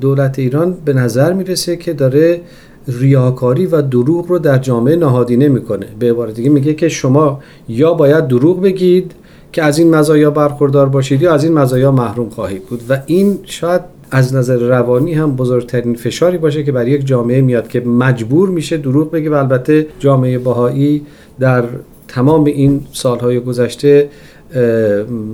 دولت 0.01 0.39
ایران 0.39 0.77
به 0.85 0.93
نظر 0.93 1.33
می‌رسه 1.33 1.77
که 1.77 1.93
داره 1.93 2.41
ریاکاری 2.89 3.67
و 3.67 3.83
دروغ 3.83 4.27
رو 4.27 4.39
در 4.39 4.59
جامعه 4.59 4.97
نهادینه 4.97 5.49
می‌کنه. 5.49 5.87
به 5.99 6.11
عبارت 6.11 6.35
دیگه 6.35 6.51
میگه 6.51 6.75
که 6.75 6.89
شما 6.89 7.41
یا 7.69 7.95
باید 7.95 8.27
دروغ 8.27 8.63
بگید 8.63 9.13
که 9.53 9.63
از 9.63 9.79
این 9.79 9.95
مزایا 9.95 10.31
برخوردار 10.31 10.89
باشید 10.89 11.23
یا 11.23 11.33
از 11.35 11.45
این 11.45 11.53
مزایا 11.53 11.93
محروم 11.93 12.29
خواهید 12.29 12.63
بود. 12.65 12.83
و 12.89 12.99
این 13.07 13.39
شاید 13.45 13.81
از 14.11 14.35
نظر 14.35 14.57
روانی 14.57 15.15
هم 15.15 15.37
بزرگترین 15.37 15.95
فشاری 15.95 16.39
باشه 16.39 16.65
که 16.65 16.73
برای 16.73 16.91
یک 16.91 17.07
جامعه 17.07 17.41
میاد 17.41 17.69
که 17.69 17.81
مجبور 17.81 18.49
میشه 18.49 18.77
دروغ 18.77 19.11
بگه 19.11 19.31
و 19.31 19.35
البته 19.35 19.87
جامعه 19.99 20.39
باهایی 20.39 21.03
در 21.41 21.65
تمام 22.09 22.45
این 22.45 22.81
سالهای 22.93 23.41
گذشته 23.41 24.09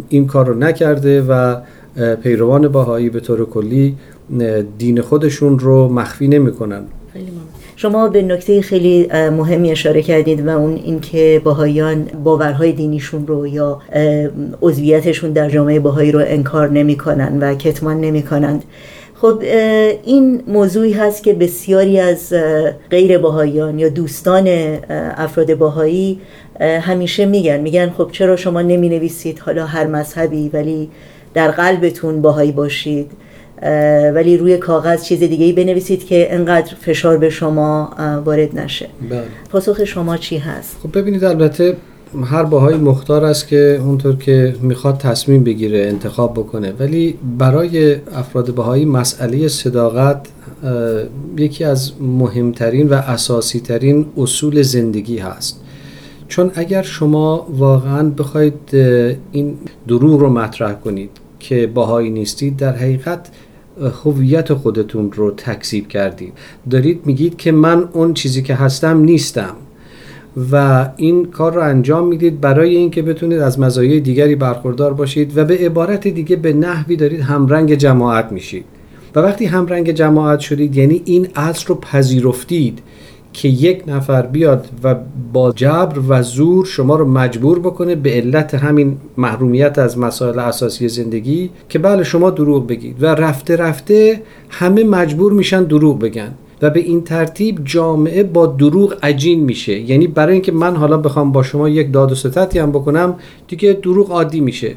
این 0.08 0.26
کار 0.26 0.46
رو 0.46 0.54
نکرده 0.54 1.22
و 1.22 1.56
پیروان 2.22 2.68
باهایی 2.68 3.11
به 3.11 3.20
طور 3.20 3.44
کلی 3.44 3.96
دین 4.78 5.00
خودشون 5.00 5.59
رو 5.59 5.88
مخفی 5.88 6.28
نمی‌کنن. 6.28 6.83
شما 7.76 8.09
به 8.09 8.22
نکته 8.22 8.62
خیلی 8.62 9.09
مهمی 9.12 9.70
اشاره 9.70 10.02
کردید 10.02 10.46
و 10.46 10.48
اون 10.48 10.74
اینکه 10.74 11.40
باهایان 11.44 12.07
باورهای 12.24 12.72
دینیشون 12.72 13.26
رو 13.26 13.46
یا 13.46 13.80
عضویتشون 14.62 15.33
در 15.33 15.50
جامعه 15.50 15.80
باهایی 15.80 16.12
رو 16.12 16.22
انکار 16.26 16.70
نمی‌کنن 16.70 17.38
و 17.40 17.54
کتمان 17.54 18.00
نمی‌کنند. 18.00 18.64
خب 19.14 19.42
این 20.04 20.42
موضوعی 20.46 20.92
هست 20.92 21.23
که 21.23 21.35
بسیاری 21.35 22.00
از 22.00 22.33
غیر 22.90 23.18
باهایان 23.18 23.79
یا 23.79 23.88
دوستان 23.88 24.48
افراد 25.16 25.54
باهایی 25.54 26.21
همیشه 26.60 27.27
میگن. 27.27 27.60
میگن 27.60 27.90
خب 27.90 28.08
چرا 28.12 28.37
شما 28.37 28.62
نمی 28.62 28.88
نویسید 28.88 29.38
حالا 29.38 29.66
هر 29.66 29.87
مذهبی 29.87 30.50
ولی 30.52 30.88
در 31.35 31.50
قلبتون 31.50 32.22
باهایی 32.22 32.52
باشید 32.52 33.10
ولی 34.14 34.37
روی 34.37 34.56
کاغذ 34.56 35.02
چیز 35.04 35.18
دیگه 35.18 35.44
ای 35.44 35.52
بنویسید 35.52 36.06
که 36.06 36.35
انقدر 36.35 36.74
فشار 36.74 37.16
به 37.16 37.30
شما 37.30 37.90
وارد 38.24 38.58
نشه 38.58 38.88
بله. 39.10 39.22
پاسخ 39.50 39.85
شما 39.85 40.16
چی 40.16 40.38
هست؟ 40.38 40.76
خب 40.82 40.98
ببینید 40.98 41.24
البته 41.24 41.76
هر 42.24 42.42
باهایی 42.42 42.78
مختار 42.78 43.24
است 43.24 43.48
که 43.48 43.80
اونطور 43.85 44.16
که 44.16 44.54
می‌خواد 44.60 44.98
تصمیم 44.98 45.44
بگیره 45.44 45.78
انتخاب 45.78 46.32
بکنه 46.35 46.72
ولی 46.78 47.18
برای 47.38 47.96
افراد 48.14 48.54
باهایی 48.54 48.85
مسئله 48.85 49.48
صداقت 49.48 50.20
یکی 51.37 51.64
از 51.64 51.92
مهمترین 52.00 52.88
و 52.88 52.94
اساسی 52.94 53.60
ترین 53.60 54.06
اصول 54.16 54.62
زندگی 54.62 55.18
هست 55.18 55.60
چون 56.28 56.50
اگر 56.54 56.82
شما 56.82 57.46
واقعا 57.50 58.10
بخواید 58.10 58.54
این 59.32 59.58
دروغ 59.88 60.20
رو 60.20 60.30
مطرح 60.30 60.72
کنید 60.72 61.10
که 61.48 61.66
باهایی 61.66 62.10
نیستید 62.10 62.56
در 62.56 62.76
حقیقت 62.76 63.28
هویت 64.04 64.54
خودتون 64.54 65.12
رو 65.12 65.30
تکذیب 65.30 65.88
کردید. 65.88 66.32
دارید 66.70 67.00
میگید 67.06 67.36
که 67.36 67.52
من 67.52 67.88
اون 67.92 68.14
چیزی 68.14 68.42
که 68.42 68.54
هستم 68.54 69.00
نیستم. 69.00 69.54
و 70.52 70.86
این 70.96 71.24
کار 71.24 71.54
رو 71.54 71.60
انجام 71.60 72.08
می‌دید 72.08 72.40
برای 72.40 72.76
اینکه 72.76 73.02
بتونید 73.02 73.38
از 73.38 73.60
مزایای 73.60 74.00
دیگری 74.00 74.34
برخوردار 74.34 74.94
باشید 74.94 75.38
و 75.38 75.44
به 75.44 75.56
عبارت 75.56 76.08
دیگه 76.08 76.36
به 76.36 76.52
نحوی 76.52 76.96
دارید 76.96 77.20
همرنگ 77.20 77.74
جماعت 77.74 78.32
میشید. 78.32 78.64
و 79.14 79.20
وقتی 79.20 79.44
همرنگ 79.44 79.90
جماعت 79.90 80.40
شدید 80.40 80.76
یعنی 80.76 81.02
این 81.04 81.28
اصل 81.36 81.66
رو 81.66 81.74
پذیرفتید 81.74 82.78
که 83.35 83.48
یک 83.48 83.82
نفر 83.87 84.22
بیاد 84.22 84.68
و 84.85 84.94
با 85.32 85.52
جبر 85.52 86.00
و 86.08 86.22
زور 86.22 86.66
شما 86.66 86.96
رو 86.96 87.04
مجبور 87.04 87.58
بکنه 87.58 87.94
به 87.94 88.10
علت 88.10 88.54
همین 88.54 88.96
محرومیت 89.16 89.78
از 89.78 89.98
مسائل 89.98 90.38
اساسی 90.38 90.88
زندگی 90.88 91.50
که 91.68 91.78
بله 91.78 92.04
شما 92.04 92.30
دروغ 92.30 92.66
بگید. 92.66 93.02
و 93.02 93.06
رفته 93.06 93.56
رفته 93.56 94.22
همه 94.48 94.85
مجبور 94.85 95.32
میشن 95.32 95.64
دروغ 95.64 95.98
بگن. 95.98 96.35
و 96.62 96.70
به 96.70 96.80
این 96.80 97.04
ترتیب 97.04 97.60
جامعه 97.64 98.22
با 98.22 98.46
دروغ 98.46 98.94
عجین 99.02 99.40
میشه. 99.40 99.80
یعنی 99.80 100.06
برای 100.06 100.32
اینکه 100.32 100.52
من 100.52 100.76
حالا 100.76 100.96
بخوام 100.96 101.32
با 101.32 101.42
شما 101.42 101.68
یک 101.68 101.92
داد 101.92 102.12
و 102.12 102.14
ستتی 102.14 102.58
هم 102.58 102.70
بکنم 102.70 103.14
دیگه 103.48 103.72
دروغ 103.72 104.10
عادی 104.10 104.40
میشه. 104.40 104.74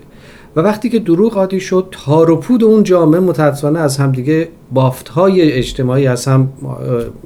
و 0.58 0.60
وقتی 0.60 0.90
که 0.90 1.00
دروغ 1.00 1.38
عادی 1.38 1.60
شد 1.60 1.88
تار 1.92 2.32
و 2.32 2.36
پود 2.36 2.64
اون 2.64 2.84
جامعه 2.84 3.20
متاسفانه 3.20 3.80
از 3.80 3.98
همدیگه 3.98 4.50
بافت 4.72 5.08
های 5.08 5.52
اجتماعی 5.52 6.08
از 6.08 6.26
هم 6.26 6.50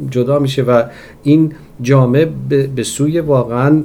جدا 0.09 0.39
میشه 0.39 0.61
و 0.61 0.83
این 1.23 1.53
جامعه 1.81 2.29
به 2.75 2.83
سوی 2.83 3.19
واقعا 3.19 3.83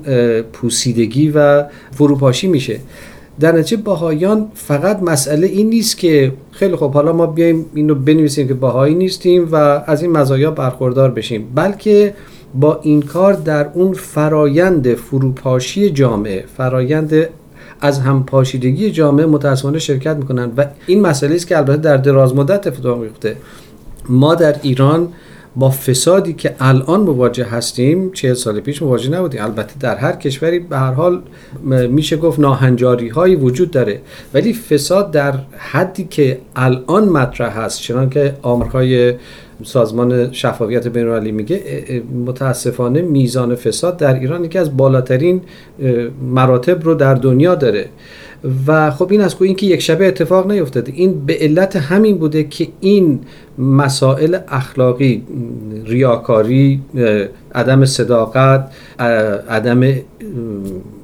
پوسیدگی 0.52 1.32
و 1.34 1.64
فروپاشی 1.90 2.46
میشه. 2.46 2.80
در 3.40 3.52
نتیجه 3.52 3.82
باهایان 3.82 4.50
فقط 4.54 5.02
مسئله 5.02 5.46
این 5.46 5.70
نیست 5.70 5.98
که 5.98 6.32
خیلی 6.50 6.76
خب 6.76 6.92
حالا 6.92 7.12
ما 7.12 7.26
بیایم 7.26 7.66
اینو 7.74 7.94
بنویسیم 7.94 8.48
که 8.48 8.54
باهایی 8.54 8.94
نیستیم 8.94 9.48
و 9.52 9.56
از 9.86 10.02
این 10.02 10.12
مزایا 10.12 10.50
برخوردار 10.50 11.10
بشیم 11.10 11.48
بلکه 11.54 12.14
با 12.54 12.80
این 12.82 13.02
کار 13.02 13.32
در 13.32 13.68
اون 13.74 13.92
فرایند 13.92 14.94
فروپاشی 14.94 15.90
جامعه 15.90 16.44
فرایند 16.56 17.28
از 17.80 18.00
همپاشیدگی 18.00 18.90
جامعه 18.90 19.26
متاسفانه 19.26 19.78
شرکت 19.78 20.16
می‌کنن 20.16 20.50
و 20.56 20.66
این 20.86 21.00
مسئله 21.00 21.34
است 21.34 21.46
که 21.46 21.56
البته 21.56 21.76
در 21.76 21.96
دراز 21.96 22.34
مدت 22.34 22.66
اتفاق 22.66 22.98
میفته 22.98 23.36
ما 24.08 24.34
در 24.34 24.56
ایران 24.62 25.08
با 25.56 25.70
فسادی 25.70 26.32
که 26.32 26.54
الان 26.60 27.00
مواجه 27.00 27.44
هستیم 27.44 28.12
چه 28.12 28.34
سال 28.34 28.60
پیش 28.60 28.82
مواجه 28.82 29.10
نبودیم. 29.10 29.42
البته 29.42 29.74
در 29.80 29.96
هر 29.96 30.12
کشوری 30.12 30.58
به 30.58 30.78
هر 30.78 30.92
حال 30.92 31.22
میشه 31.90 32.16
گفت 32.16 32.38
ناهنجاری 32.38 33.08
هایی 33.08 33.34
وجود 33.34 33.70
داره. 33.70 34.00
ولی 34.34 34.52
فساد 34.52 35.10
در 35.10 35.34
حدی 35.56 36.04
که 36.04 36.38
الان 36.56 37.08
مطرح 37.08 37.58
هست 37.58 37.80
چنان 37.80 38.10
که 38.10 38.34
آمرهای 38.42 39.14
سازمان 39.64 40.32
شفافیت 40.32 40.88
بینالمللی 40.88 41.32
میگه 41.32 41.62
متاسفانه 42.26 43.02
میزان 43.02 43.54
فساد 43.54 43.96
در 43.96 44.14
ایران 44.14 44.44
یکی 44.44 44.58
از 44.58 44.76
بالاترین 44.76 45.40
مراتب 46.22 46.84
رو 46.84 46.94
در 46.94 47.14
دنیا 47.14 47.54
داره. 47.54 47.88
و 48.66 48.90
خب 48.90 49.08
این 49.10 49.20
از 49.20 49.36
این 49.40 49.56
که 49.56 49.66
یک 49.66 49.80
شبه 49.80 50.08
اتفاق 50.08 50.50
نیفتاده. 50.50 50.92
این 50.94 51.26
به 51.26 51.36
علت 51.40 51.76
همین 51.76 52.18
بوده 52.18 52.44
که 52.44 52.68
این 52.80 53.20
مسائل 53.58 54.38
اخلاقی 54.48 55.22
ریاکاری 55.84 56.80
عدم 57.54 57.84
صداقت 57.84 58.72
عدم 59.48 59.82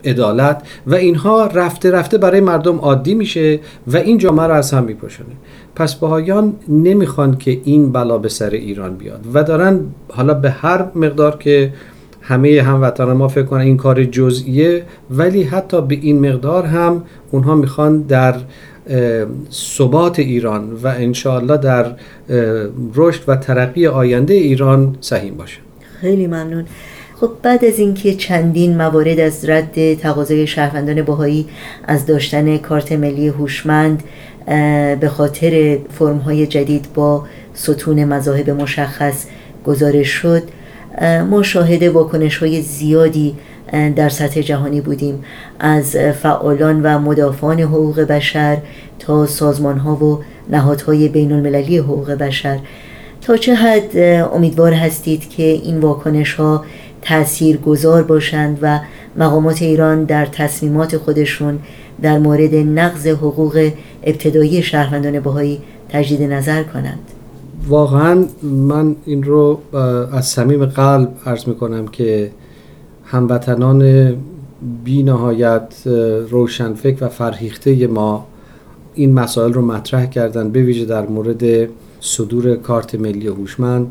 عدالت 0.04 0.62
و 0.86 0.94
اینها 0.94 1.46
رفته 1.46 1.90
رفته 1.90 2.18
برای 2.18 2.40
مردم 2.40 2.76
عادی 2.76 3.14
میشه 3.14 3.60
و 3.86 3.96
این 3.96 4.18
جامعه 4.18 4.46
رو 4.46 4.54
از 4.54 4.70
هم 4.70 4.84
میپوشونه 4.84 5.30
پس 5.74 5.94
بهایان 5.94 6.54
نمی‌خوان 6.68 7.36
که 7.38 7.60
این 7.64 7.92
بلا 7.92 8.18
به 8.18 8.28
سر 8.28 8.50
ایران 8.50 8.96
بیاد 8.96 9.20
و 9.34 9.42
دارن 9.42 9.80
حالا 10.08 10.34
به 10.34 10.50
هر 10.50 10.84
مقدار 10.94 11.36
که 11.36 11.72
همه 12.22 12.62
هموطنان 12.62 13.16
ما 13.16 13.28
فکر 13.28 13.44
کنن 13.44 13.60
این 13.60 13.76
کار 13.76 14.04
جزئیه 14.04 14.82
ولی 15.10 15.42
حتی 15.42 15.82
به 15.82 15.94
این 15.94 16.28
مقدار 16.28 16.66
هم 16.66 17.04
اونها 17.30 17.54
می‌خوان 17.54 18.02
در 18.02 18.34
ثبات 19.52 20.18
ایران 20.18 20.72
و 20.82 20.86
انشاءالله 20.86 21.56
در 21.56 21.86
رشد 22.94 23.20
و 23.28 23.36
ترقی 23.36 23.86
آینده 23.86 24.34
ایران 24.34 24.96
سهیم 25.00 25.34
باشه. 25.34 25.58
خیلی 26.00 26.26
ممنون. 26.26 26.64
خب 27.20 27.30
بعد 27.42 27.64
از 27.64 27.78
اینکه 27.78 28.14
چندین 28.14 28.76
موارد 28.76 29.20
از 29.20 29.48
رد 29.48 29.94
تقاضای 29.94 30.46
شهروندان 30.46 31.02
باهایی 31.02 31.46
از 31.84 32.06
داشتن 32.06 32.58
کارت 32.58 32.92
ملی 32.92 33.28
هوشمند 33.28 34.02
به 35.00 35.08
خاطر 35.08 35.78
فرمهای 35.90 36.46
جدید 36.46 36.86
با 36.94 37.24
ستون 37.54 38.04
مذاهب 38.04 38.50
مشخص 38.50 39.26
گزارش 39.64 40.08
شد 40.08 40.42
ما 41.30 41.42
شاهد 41.42 41.82
واکنش 41.82 42.36
های 42.38 42.62
زیادی 42.62 43.34
در 43.96 44.08
سطح 44.08 44.40
جهانی 44.40 44.80
بودیم. 44.80 45.24
از 45.58 45.96
فعالان 45.96 46.82
و 46.82 46.98
مدافعان 46.98 47.60
حقوق 47.60 48.00
بشر 48.00 48.58
تا 48.98 49.26
سازمان 49.26 49.78
ها 49.78 50.04
و 50.04 50.22
نهادهای 50.50 51.08
بین 51.08 51.32
المللی 51.32 51.78
حقوق 51.78 52.10
بشر. 52.10 52.58
تا 53.20 53.36
چه 53.36 53.54
حد 53.54 53.96
امیدوار 54.34 54.72
هستید 54.72 55.30
که 55.30 55.42
این 55.42 55.80
واکنش 55.80 56.34
ها 56.34 56.64
تأثیر 57.02 57.56
گذار 57.56 58.02
باشند 58.02 58.58
و 58.62 58.80
مقامات 59.16 59.62
ایران 59.62 60.04
در 60.04 60.26
تصمیمات 60.26 60.96
خودشون 60.96 61.58
در 62.02 62.18
مورد 62.18 62.54
نقض 62.54 63.06
حقوق 63.06 63.70
ابتدایی 64.04 64.62
شهروندان 64.62 65.20
بهایی 65.20 65.60
تجدید 65.88 66.22
نظر 66.22 66.62
کنند؟ 66.62 66.98
واقعا 67.68 68.24
من 68.42 68.96
این 69.04 69.22
رو 69.22 69.60
از 70.12 70.26
صمیم 70.26 70.66
قلب 70.66 71.14
عرض 71.26 71.48
می 71.48 71.54
کنم 71.54 71.86
که 71.86 72.30
هموطنان 73.04 74.12
بی 74.84 75.02
نهایت 75.02 75.74
روشنفکر 76.30 77.04
و 77.04 77.08
فرهیخته 77.08 77.86
ما 77.86 78.26
این 78.94 79.14
مسائل 79.14 79.52
رو 79.52 79.62
مطرح 79.62 80.06
کردن 80.06 80.50
به 80.50 80.62
ویژه 80.62 80.84
در 80.84 81.06
مورد 81.06 81.68
صدور 82.00 82.56
کارت 82.56 82.94
ملی 82.94 83.26
هوشمند. 83.26 83.86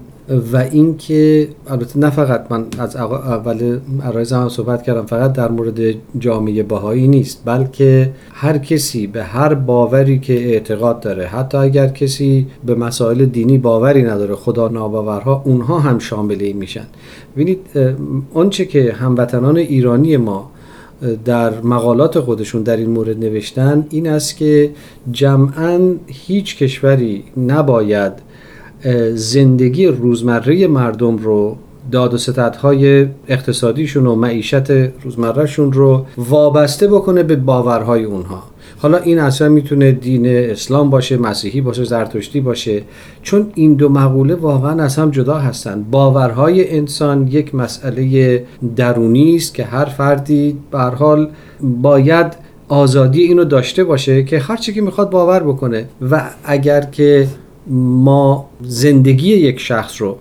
و 0.53 0.57
اینکه 0.57 1.47
البته 1.67 1.99
نه 1.99 2.09
فقط 2.09 2.45
من 2.49 2.65
از 2.79 2.95
اول 2.95 3.79
عرایز 4.03 4.33
هم 4.33 4.49
صحبت 4.49 4.83
کردم 4.83 5.05
فقط 5.05 5.33
در 5.33 5.51
مورد 5.51 5.79
جامعه 6.19 6.63
بهایی 6.63 7.07
نیست 7.07 7.41
بلکه 7.45 8.11
هر 8.33 8.57
کسی 8.57 9.07
به 9.07 9.23
هر 9.23 9.53
باوری 9.53 10.19
که 10.19 10.33
اعتقاد 10.33 10.99
داره 10.99 11.25
حتی 11.25 11.57
اگر 11.57 11.87
کسی 11.87 12.47
به 12.65 12.75
مسائل 12.75 13.25
دینی 13.25 13.57
باوری 13.57 14.03
نداره 14.03 14.35
خدا 14.35 14.67
ناباورها 14.67 15.41
اونها 15.45 15.79
هم 15.79 15.99
شامل 15.99 16.37
این 16.39 16.57
میشن. 16.57 16.85
ببینید 17.35 17.59
آنچه 18.33 18.65
که 18.65 18.93
هموطنان 18.93 19.57
ایرانی 19.57 20.17
ما 20.17 20.51
در 21.25 21.61
مقالات 21.61 22.19
خودشون 22.19 22.63
در 22.63 22.77
این 22.77 22.89
مورد 22.89 23.19
نوشتن 23.19 23.85
این 23.89 24.07
است 24.07 24.37
که 24.37 24.71
جمعا 25.11 25.79
هیچ 26.07 26.57
کشوری 26.57 27.23
نباید 27.37 28.13
زندگی 29.13 29.87
روزمره 29.87 30.67
مردم 30.67 31.17
رو 31.17 31.57
داد 31.91 32.13
و 32.13 32.17
ستدهای 32.17 33.07
اقتصادیشون 33.27 34.07
و 34.07 34.15
معیشت 34.15 34.71
روزمرهشون 35.03 35.73
رو 35.73 36.05
وابسته 36.17 36.87
بکنه 36.87 37.23
به 37.23 37.35
باورهای 37.35 38.03
اونها. 38.03 38.43
حالا 38.77 38.97
این 38.97 39.19
اصلا 39.19 39.49
می‌تونه 39.49 39.91
دین 39.91 40.25
اسلام 40.25 40.89
باشه 40.89 41.17
مسیحی 41.17 41.61
باشه 41.61 41.83
زرتشتی 41.83 42.41
باشه. 42.41 42.81
چون 43.21 43.51
این 43.55 43.73
دو 43.73 43.89
مقوله 43.89 44.35
واقعا 44.35 44.83
از 44.83 44.95
هم 44.95 45.11
جدا 45.11 45.37
هستن. 45.37 45.85
باورهای 45.91 46.77
انسان 46.77 47.27
یک 47.27 47.55
مسئله 47.55 48.43
درونی 48.75 49.35
است 49.35 49.53
که 49.53 49.63
هر 49.63 49.85
فردی 49.85 50.57
به 50.71 50.79
حال 50.79 51.29
باید 51.61 52.27
آزادی 52.67 53.21
اینو 53.21 53.43
داشته 53.43 53.83
باشه 53.83 54.23
که 54.23 54.39
هر 54.39 54.57
چی 54.57 54.73
که 54.73 54.81
می‌خواد 54.81 55.09
باور 55.09 55.39
بکنه. 55.43 55.85
و 56.11 56.29
اگر 56.43 56.81
که 56.81 57.27
ما 57.67 58.49
زندگی 58.61 59.33
یک 59.33 59.59
شخص 59.59 60.01
رو 60.01 60.17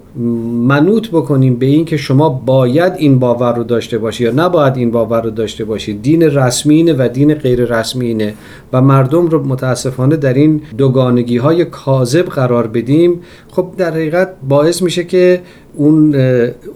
منوط 0.66 1.08
بکنیم 1.08 1.56
به 1.56 1.66
این 1.66 1.84
که 1.84 1.96
شما 1.96 2.28
باید 2.28 2.92
این 2.96 3.18
باور 3.18 3.56
رو 3.56 3.64
داشته 3.64 3.98
باشی 3.98 4.24
یا 4.24 4.32
نباید 4.36 4.76
این 4.76 4.90
باور 4.90 5.22
رو 5.22 5.30
داشته 5.30 5.64
باشی. 5.64 5.94
دین 5.94 6.22
رسمی 6.22 6.74
اینه 6.74 6.92
و 6.92 7.08
دین 7.12 7.34
غیر 7.34 7.64
رسمی 7.64 8.06
اینه 8.06 8.34
و 8.72 8.82
مردم 8.82 9.26
رو 9.26 9.46
متاسفانه 9.46 10.16
در 10.16 10.34
این 10.34 10.62
دوگانگی 10.78 11.36
های 11.36 11.64
کاذب 11.64 12.24
قرار 12.24 12.66
بدیم. 12.66 13.20
خب 13.50 13.66
در 13.76 13.90
حقیقت 13.90 14.28
باعث 14.48 14.82
میشه 14.82 15.04
که 15.04 15.40
اون 15.74 16.14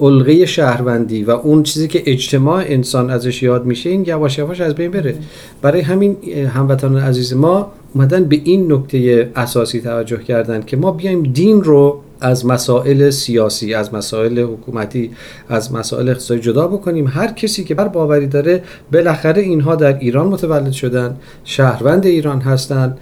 علقه 0.00 0.46
شهروندی 0.46 1.24
و 1.24 1.30
اون 1.30 1.62
چیزی 1.62 1.88
که 1.88 2.02
اجتماع 2.06 2.64
انسان 2.66 3.10
ازش 3.10 3.42
یاد 3.42 3.66
میشه 3.66 3.90
این 3.90 4.04
یواش 4.06 4.38
یواش 4.38 4.60
از 4.60 4.74
بین 4.74 4.90
بره. 4.90 5.14
برای 5.62 5.80
همین 5.80 6.16
هموطنان 6.54 7.02
عزیز 7.02 7.34
ما 7.34 7.72
اومدن 7.95 8.24
به 8.24 8.40
این 8.45 8.72
نکته 8.72 9.30
اساسی 9.36 9.80
توجه 9.80 10.16
کردن 10.16 10.62
که 10.62 10.76
ما 10.76 10.92
بیایم 10.92 11.22
دین 11.22 11.64
رو 11.64 12.01
از 12.20 12.47
مسائل 12.47 13.11
سیاسی 13.11 13.74
از 13.74 13.95
مسائل 13.95 14.38
حکومتی 14.38 15.11
از 15.49 15.72
مسائل 15.72 16.09
اقتصادی 16.09 16.40
جدا 16.40 16.68
بکنیم. 16.68 17.07
هر 17.07 17.32
کسی 17.32 17.64
که 17.64 17.74
بر 17.74 17.88
باوری 17.88 18.26
داره 18.26 18.62
بالاخره 18.92 19.42
اینها 19.42 19.76
در 19.76 19.99
ایران 19.99 20.26
متولد 20.26 20.72
شدن 20.72 21.16
شهروند 21.45 22.07
ایران 22.07 22.40
هستند 22.40 22.99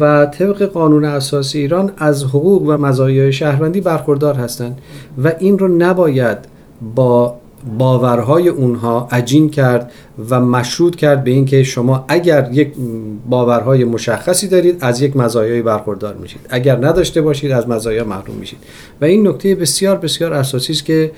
و 0.00 0.26
طبق 0.26 0.62
قانون 0.62 1.04
اساسی 1.04 1.58
ایران 1.58 1.92
از 1.96 2.24
حقوق 2.24 2.62
و 2.62 2.76
مزایای 2.76 3.32
شهروندی 3.32 3.80
برخوردار 3.80 4.34
هستند 4.34 4.78
و 5.24 5.32
این 5.38 5.58
رو 5.58 5.68
نباید 5.68 6.38
با 6.94 7.36
باورهای 7.78 8.48
اونها 8.48 9.08
عجین 9.10 9.50
کرد 9.50 9.92
و 10.30 10.40
مشروط 10.40 10.96
کرد 10.96 11.24
به 11.24 11.30
اینکه 11.30 11.62
شما 11.62 12.04
اگر 12.08 12.48
یک 12.52 12.72
باورهای 13.28 13.84
مشخصی 13.84 14.48
دارید 14.48 14.76
از 14.80 15.00
یک 15.00 15.16
مزایایی 15.16 15.62
برخوردار 15.62 16.14
میشید. 16.14 16.40
اگر 16.50 16.76
نداشته 16.76 17.22
باشید 17.22 17.52
از 17.52 17.68
مزایا 17.68 18.04
محروم 18.04 18.36
میشید. 18.36 18.58
و 19.00 19.04
این 19.04 19.28
نکته 19.28 19.54
بسیار 19.54 19.96
بسیار 19.96 20.32
اساسی 20.32 20.72
است 20.72 20.84
که 20.84 21.12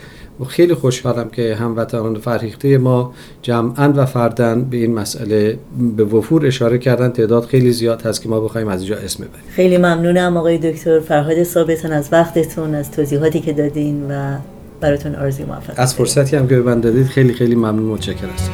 خیلی 0.48 0.74
خوشحالم 0.74 1.28
که 1.28 1.54
هموطنان 1.54 2.18
فرهیخته 2.18 2.78
ما 2.78 3.14
جمعا 3.42 3.92
و 3.96 4.06
فردن 4.06 4.64
به 4.64 4.76
این 4.76 4.94
مسئله 4.94 5.58
به 5.96 6.04
وفور 6.04 6.46
اشاره 6.46 6.78
کردن. 6.78 7.08
تعداد 7.08 7.44
خیلی 7.44 7.72
زیاد 7.72 8.02
هست 8.02 8.22
که 8.22 8.28
ما 8.28 8.40
بخوایم 8.40 8.68
از 8.68 8.80
اینجا 8.80 8.96
اسم 8.96 9.24
ببریم. 9.24 9.44
خیلی 9.50 9.76
ممنونم 9.76 10.36
آقای 10.36 10.58
دکتر 10.58 11.00
فرهاد 11.00 11.42
ثابتن 11.42 11.92
از 11.92 12.08
وقتتون 12.12 12.74
از 12.74 12.90
توضیحاتی 12.90 13.40
که 13.40 13.52
دادین 13.52 14.10
و 14.10 14.36
براتون 14.80 15.14
آرزوی 15.14 15.44
موفقیت 15.44 15.78
از 15.78 15.94
فرصتی 15.94 16.36
هم 16.36 16.48
که 16.48 16.56
به 16.56 16.62
من 16.62 16.80
دادید 16.80 17.06
خیلی 17.06 17.32
خیلی 17.32 17.54
ممنون 17.54 17.82
متشکرم. 17.82 18.30
هستم 18.30 18.52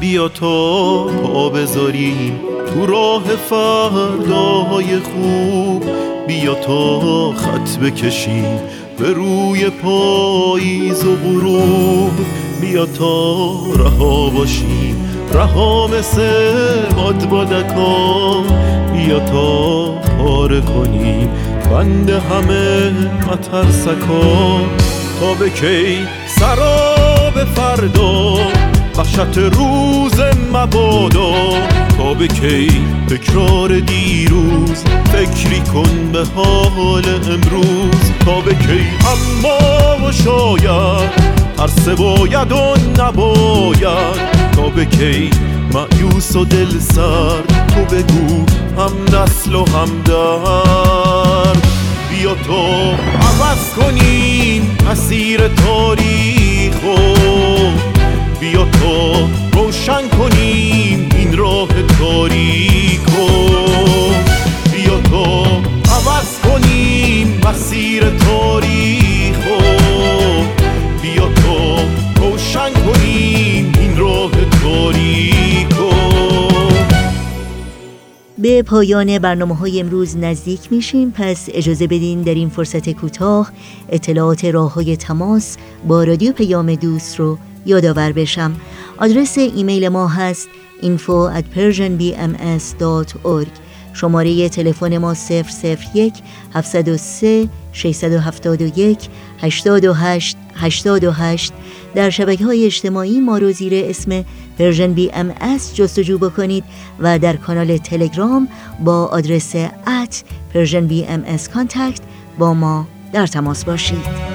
بیا 0.00 0.28
تا 0.28 1.04
پا 1.04 1.48
بذاریم 1.48 2.40
تو 2.74 2.86
راه 2.86 3.22
فرداهای 3.22 4.98
خوب. 4.98 5.84
بیا 6.26 6.54
تا 6.54 7.32
خط 7.32 7.78
بکشیم 7.78 8.58
به 8.98 9.12
روی 9.12 9.70
پاییز 9.70 11.04
و 11.04 11.16
غروب. 11.16 12.12
بیا 12.60 12.86
تا 12.86 13.52
رها 13.76 14.30
باشیم 14.30 14.96
رها 15.32 15.86
مثل 15.86 16.30
باد 16.96 17.28
بادکا 17.28 18.42
بیا 18.92 19.20
تا 19.20 19.84
پاره 19.84 20.60
کنیم 20.60 21.28
بند 21.70 22.10
همه 22.10 22.90
مترسکا 23.26 24.60
تا 25.20 25.34
به 25.38 25.50
کی 25.50 25.98
سراب 26.26 27.44
فردا؟ 27.54 28.34
وحشت 28.98 29.38
روز 29.38 30.20
مبادا. 30.52 31.32
تا 31.98 32.14
به 32.14 32.28
کی 32.28 32.68
تکرار 33.08 33.78
دیروز؟ 33.78 34.84
فکری 35.12 35.60
کن 35.60 36.12
به 36.12 36.24
حال 36.34 37.04
امروز. 37.08 38.12
تا 38.26 38.40
به 38.40 38.54
کی 38.54 38.86
اما 39.06 40.06
و 40.08 40.12
شاید 40.12 41.10
هر 41.58 41.94
باید 41.94 42.52
و 42.52 42.74
نباید. 42.98 44.16
تا 44.56 44.68
به 44.68 44.84
کی 44.84 45.30
معیوس 45.74 46.36
و 46.36 46.44
دل 46.44 46.78
سر 46.78 47.42
تو 47.74 47.84
بگو 47.84 48.44
هم 48.78 49.18
نسل 49.18 49.54
و 49.54 49.64
هم 49.64 50.02
درد 50.04 51.66
بیا 52.10 52.34
تو 52.34 52.62
عوض 53.20 53.74
کنیم 53.76 54.76
مسیر 54.90 55.48
تاریخ 55.48 56.74
بیا 58.40 58.64
تو 58.64 59.28
روشن 59.52 60.08
کنیم 60.18 61.08
این 61.16 61.36
راه 61.36 61.68
تاریکو 61.98 63.28
بیا 64.72 65.00
تو 65.10 65.44
عوض 65.90 66.38
کنیم 66.44 67.40
مسیر 67.46 68.04
تاریخو 68.10 69.58
بیا 71.02 71.28
تو 71.28 71.78
روشن 72.20 72.72
کنیم 72.72 73.83
راه 73.96 74.30
تاریکو 74.50 75.90
به 78.38 78.62
پایان 78.62 79.18
برنامه 79.18 79.56
های 79.56 79.80
امروز 79.80 80.16
نزدیک 80.16 80.72
میشیم. 80.72 81.10
پس 81.10 81.48
اجازه 81.52 81.86
بدین 81.86 82.22
در 82.22 82.34
این 82.34 82.48
فرصت 82.48 82.90
کوتاه 82.90 83.52
اطلاعات 83.88 84.44
راه 84.44 84.74
های 84.74 84.96
تماس 84.96 85.56
با 85.88 86.04
رادیو 86.04 86.32
پیام 86.32 86.74
دوست 86.74 87.18
رو 87.20 87.38
یادآور 87.66 88.12
بشم. 88.12 88.52
آدرس 88.98 89.38
ایمیل 89.38 89.88
ما 89.88 90.08
هست 90.08 90.48
info 90.82 91.30
at 91.38 91.44
persianbms.org 91.56 93.48
شماره 93.92 94.48
تلفن 94.48 94.98
ما 94.98 95.14
001 95.94 96.14
703 96.54 97.48
671 97.74 99.08
828 99.40 100.36
828 100.54 101.52
در 101.94 102.10
شبکه 102.10 102.44
های 102.44 102.66
اجتماعی 102.66 103.20
ما 103.20 103.38
رو 103.38 103.52
زیر 103.52 103.72
اسم 103.74 104.24
Persian 104.58 104.92
BMS 104.92 105.34
جستجو 105.74 106.18
بکنید 106.18 106.64
و 106.98 107.18
در 107.18 107.36
کانال 107.36 107.76
تلگرام 107.76 108.48
با 108.84 109.04
آدرس 109.04 109.54
at 109.86 110.22
Persian 110.54 110.86
BMS 110.86 111.24
contact 111.54 112.00
با 112.38 112.54
ما 112.54 112.86
در 113.12 113.26
تماس 113.26 113.64
باشید. 113.64 114.34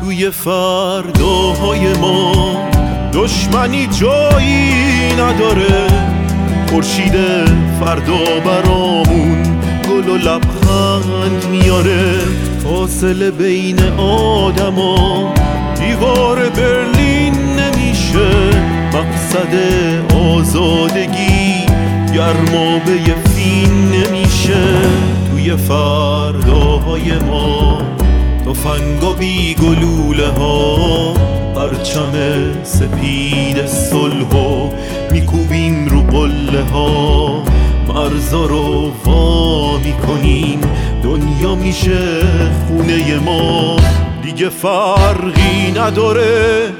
توی 0.00 0.30
فرداهای 0.30 1.92
ما 1.94 2.68
دشمنی 3.14 3.86
جایی 3.86 5.12
نداره. 5.12 5.88
خورشید 6.70 7.14
فردا 7.80 8.40
برامون 8.44 9.47
گل 9.98 10.08
و 10.08 10.16
لبخند 10.16 11.44
میاره 11.50 12.18
فاصله 12.64 13.30
بین 13.30 13.82
آدما 13.98 15.34
دیوار 15.80 16.48
برلین 16.48 17.34
نمیشه. 17.34 18.30
مقصد 18.92 19.54
آزادگی 20.14 21.66
گرمابه 22.14 22.98
فین 23.34 23.90
نمیشه. 23.90 24.64
توی 25.30 25.56
فرداهای 25.56 27.12
ما 27.18 27.82
تفنگ 28.46 29.04
و 29.04 29.14
بی 29.14 29.54
گلوله 29.54 30.28
ها 30.28 31.14
پرچم 31.54 32.12
سپید 32.64 33.66
صلح 33.66 34.36
و 34.36 34.70
میکوبیم 35.12 35.88
رو 35.88 36.02
قله 36.02 36.62
ها 36.72 37.42
مرزا 37.88 38.46
رو 38.46 38.92
وا 39.04 39.78
می‌کنیم. 39.78 40.60
دنیا 41.02 41.54
میشه 41.54 42.20
خونه 42.66 43.18
ما. 43.18 43.76
دیگه 44.22 44.48
فرقی 44.48 45.72
نداره. 45.76 46.72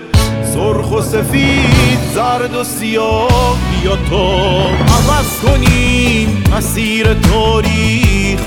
سرخ 0.55 0.93
و 0.93 1.03
سفید 1.03 1.99
زرد 2.15 2.55
و 2.55 2.65
سیاه. 2.65 3.59
بیا 3.83 3.97
تا 4.11 4.33
عوض 4.69 5.41
کنیم 5.43 6.45
مسیر 6.57 7.15
تاریخ 7.15 8.41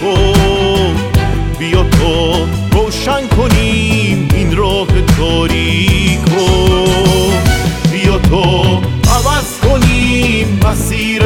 بیا 1.60 1.84
تا 1.84 2.36
روشن 2.72 3.28
کنیم 3.28 4.28
این 4.34 4.58
راه 4.58 4.88
تاریکو 5.18 6.46
بیا 7.92 8.18
تو 8.18 8.54
عوض 9.10 9.60
کنیم 9.64 10.60
مسیر 10.66 11.24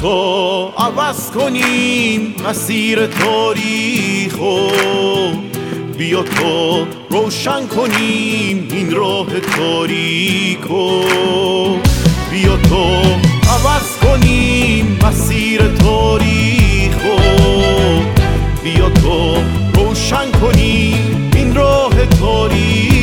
تو 0.00 0.72
عوض 0.78 1.30
کنیم 1.30 2.34
مسیر 2.48 3.06
تاریخو. 3.06 4.68
بیا 5.98 6.22
تو 6.22 6.86
روشن 7.10 7.66
کنیم 7.66 8.68
این 8.70 8.90
راه 8.90 9.26
تاریکو. 9.56 11.00
بیا 12.30 12.56
تو 12.56 12.84
عوض 13.48 13.96
کنیم 14.02 14.98
مسیر 15.02 15.60
تاریخو. 15.62 17.16
بیا 18.64 18.90
تو 18.90 19.36
روشن 19.74 20.30
کنیم 20.40 21.30
این 21.34 21.54
راه 21.54 22.06
تاریکو. 22.06 22.93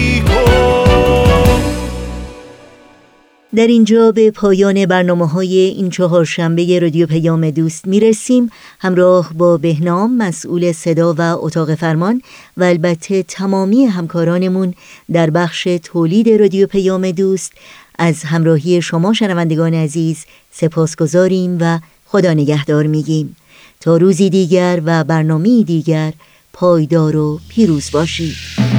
در 3.56 3.68
اینجا 3.68 4.12
به 4.12 4.32
پایان 4.32 4.86
برنامه 4.86 5.28
های 5.28 5.58
این 5.58 5.90
چهار 5.90 6.26
شنبه 6.26 6.80
رادیو 6.80 7.08
پیام 7.08 7.50
دوست 7.50 7.88
می 7.88 8.00
رسیم 8.00 8.50
همراه 8.80 9.34
با 9.34 9.58
بهنام 9.58 10.18
مسئول 10.18 10.72
صدا 10.72 11.14
و 11.18 11.22
اتاق 11.22 11.76
فرمان 11.76 12.22
و 12.58 12.64
البته 12.64 13.24
تمامی 13.24 13.86
همکارانمون 13.86 14.74
در 15.14 15.30
بخش 15.30 15.68
تولید 15.84 16.30
رادیو 16.30 16.68
پیام 16.68 17.12
دوست 17.12 17.54
از 18.00 18.24
همراهی 18.24 18.82
شما 18.82 19.14
شنوندگان 19.14 19.74
عزیز 19.74 20.26
سپاس 20.52 20.96
گذاریم 20.96 21.58
و 21.62 21.80
خدا 22.06 22.34
نگهدار 22.34 22.88
میگیم. 22.88 23.36
تا 23.82 23.98
روزی 23.98 24.30
دیگر 24.30 24.82
و 24.86 25.04
برنامه 25.04 25.64
دیگر 25.64 26.14
پایدار 26.54 27.16
و 27.16 27.40
پیروز 27.50 27.92
باشید. 27.92 28.71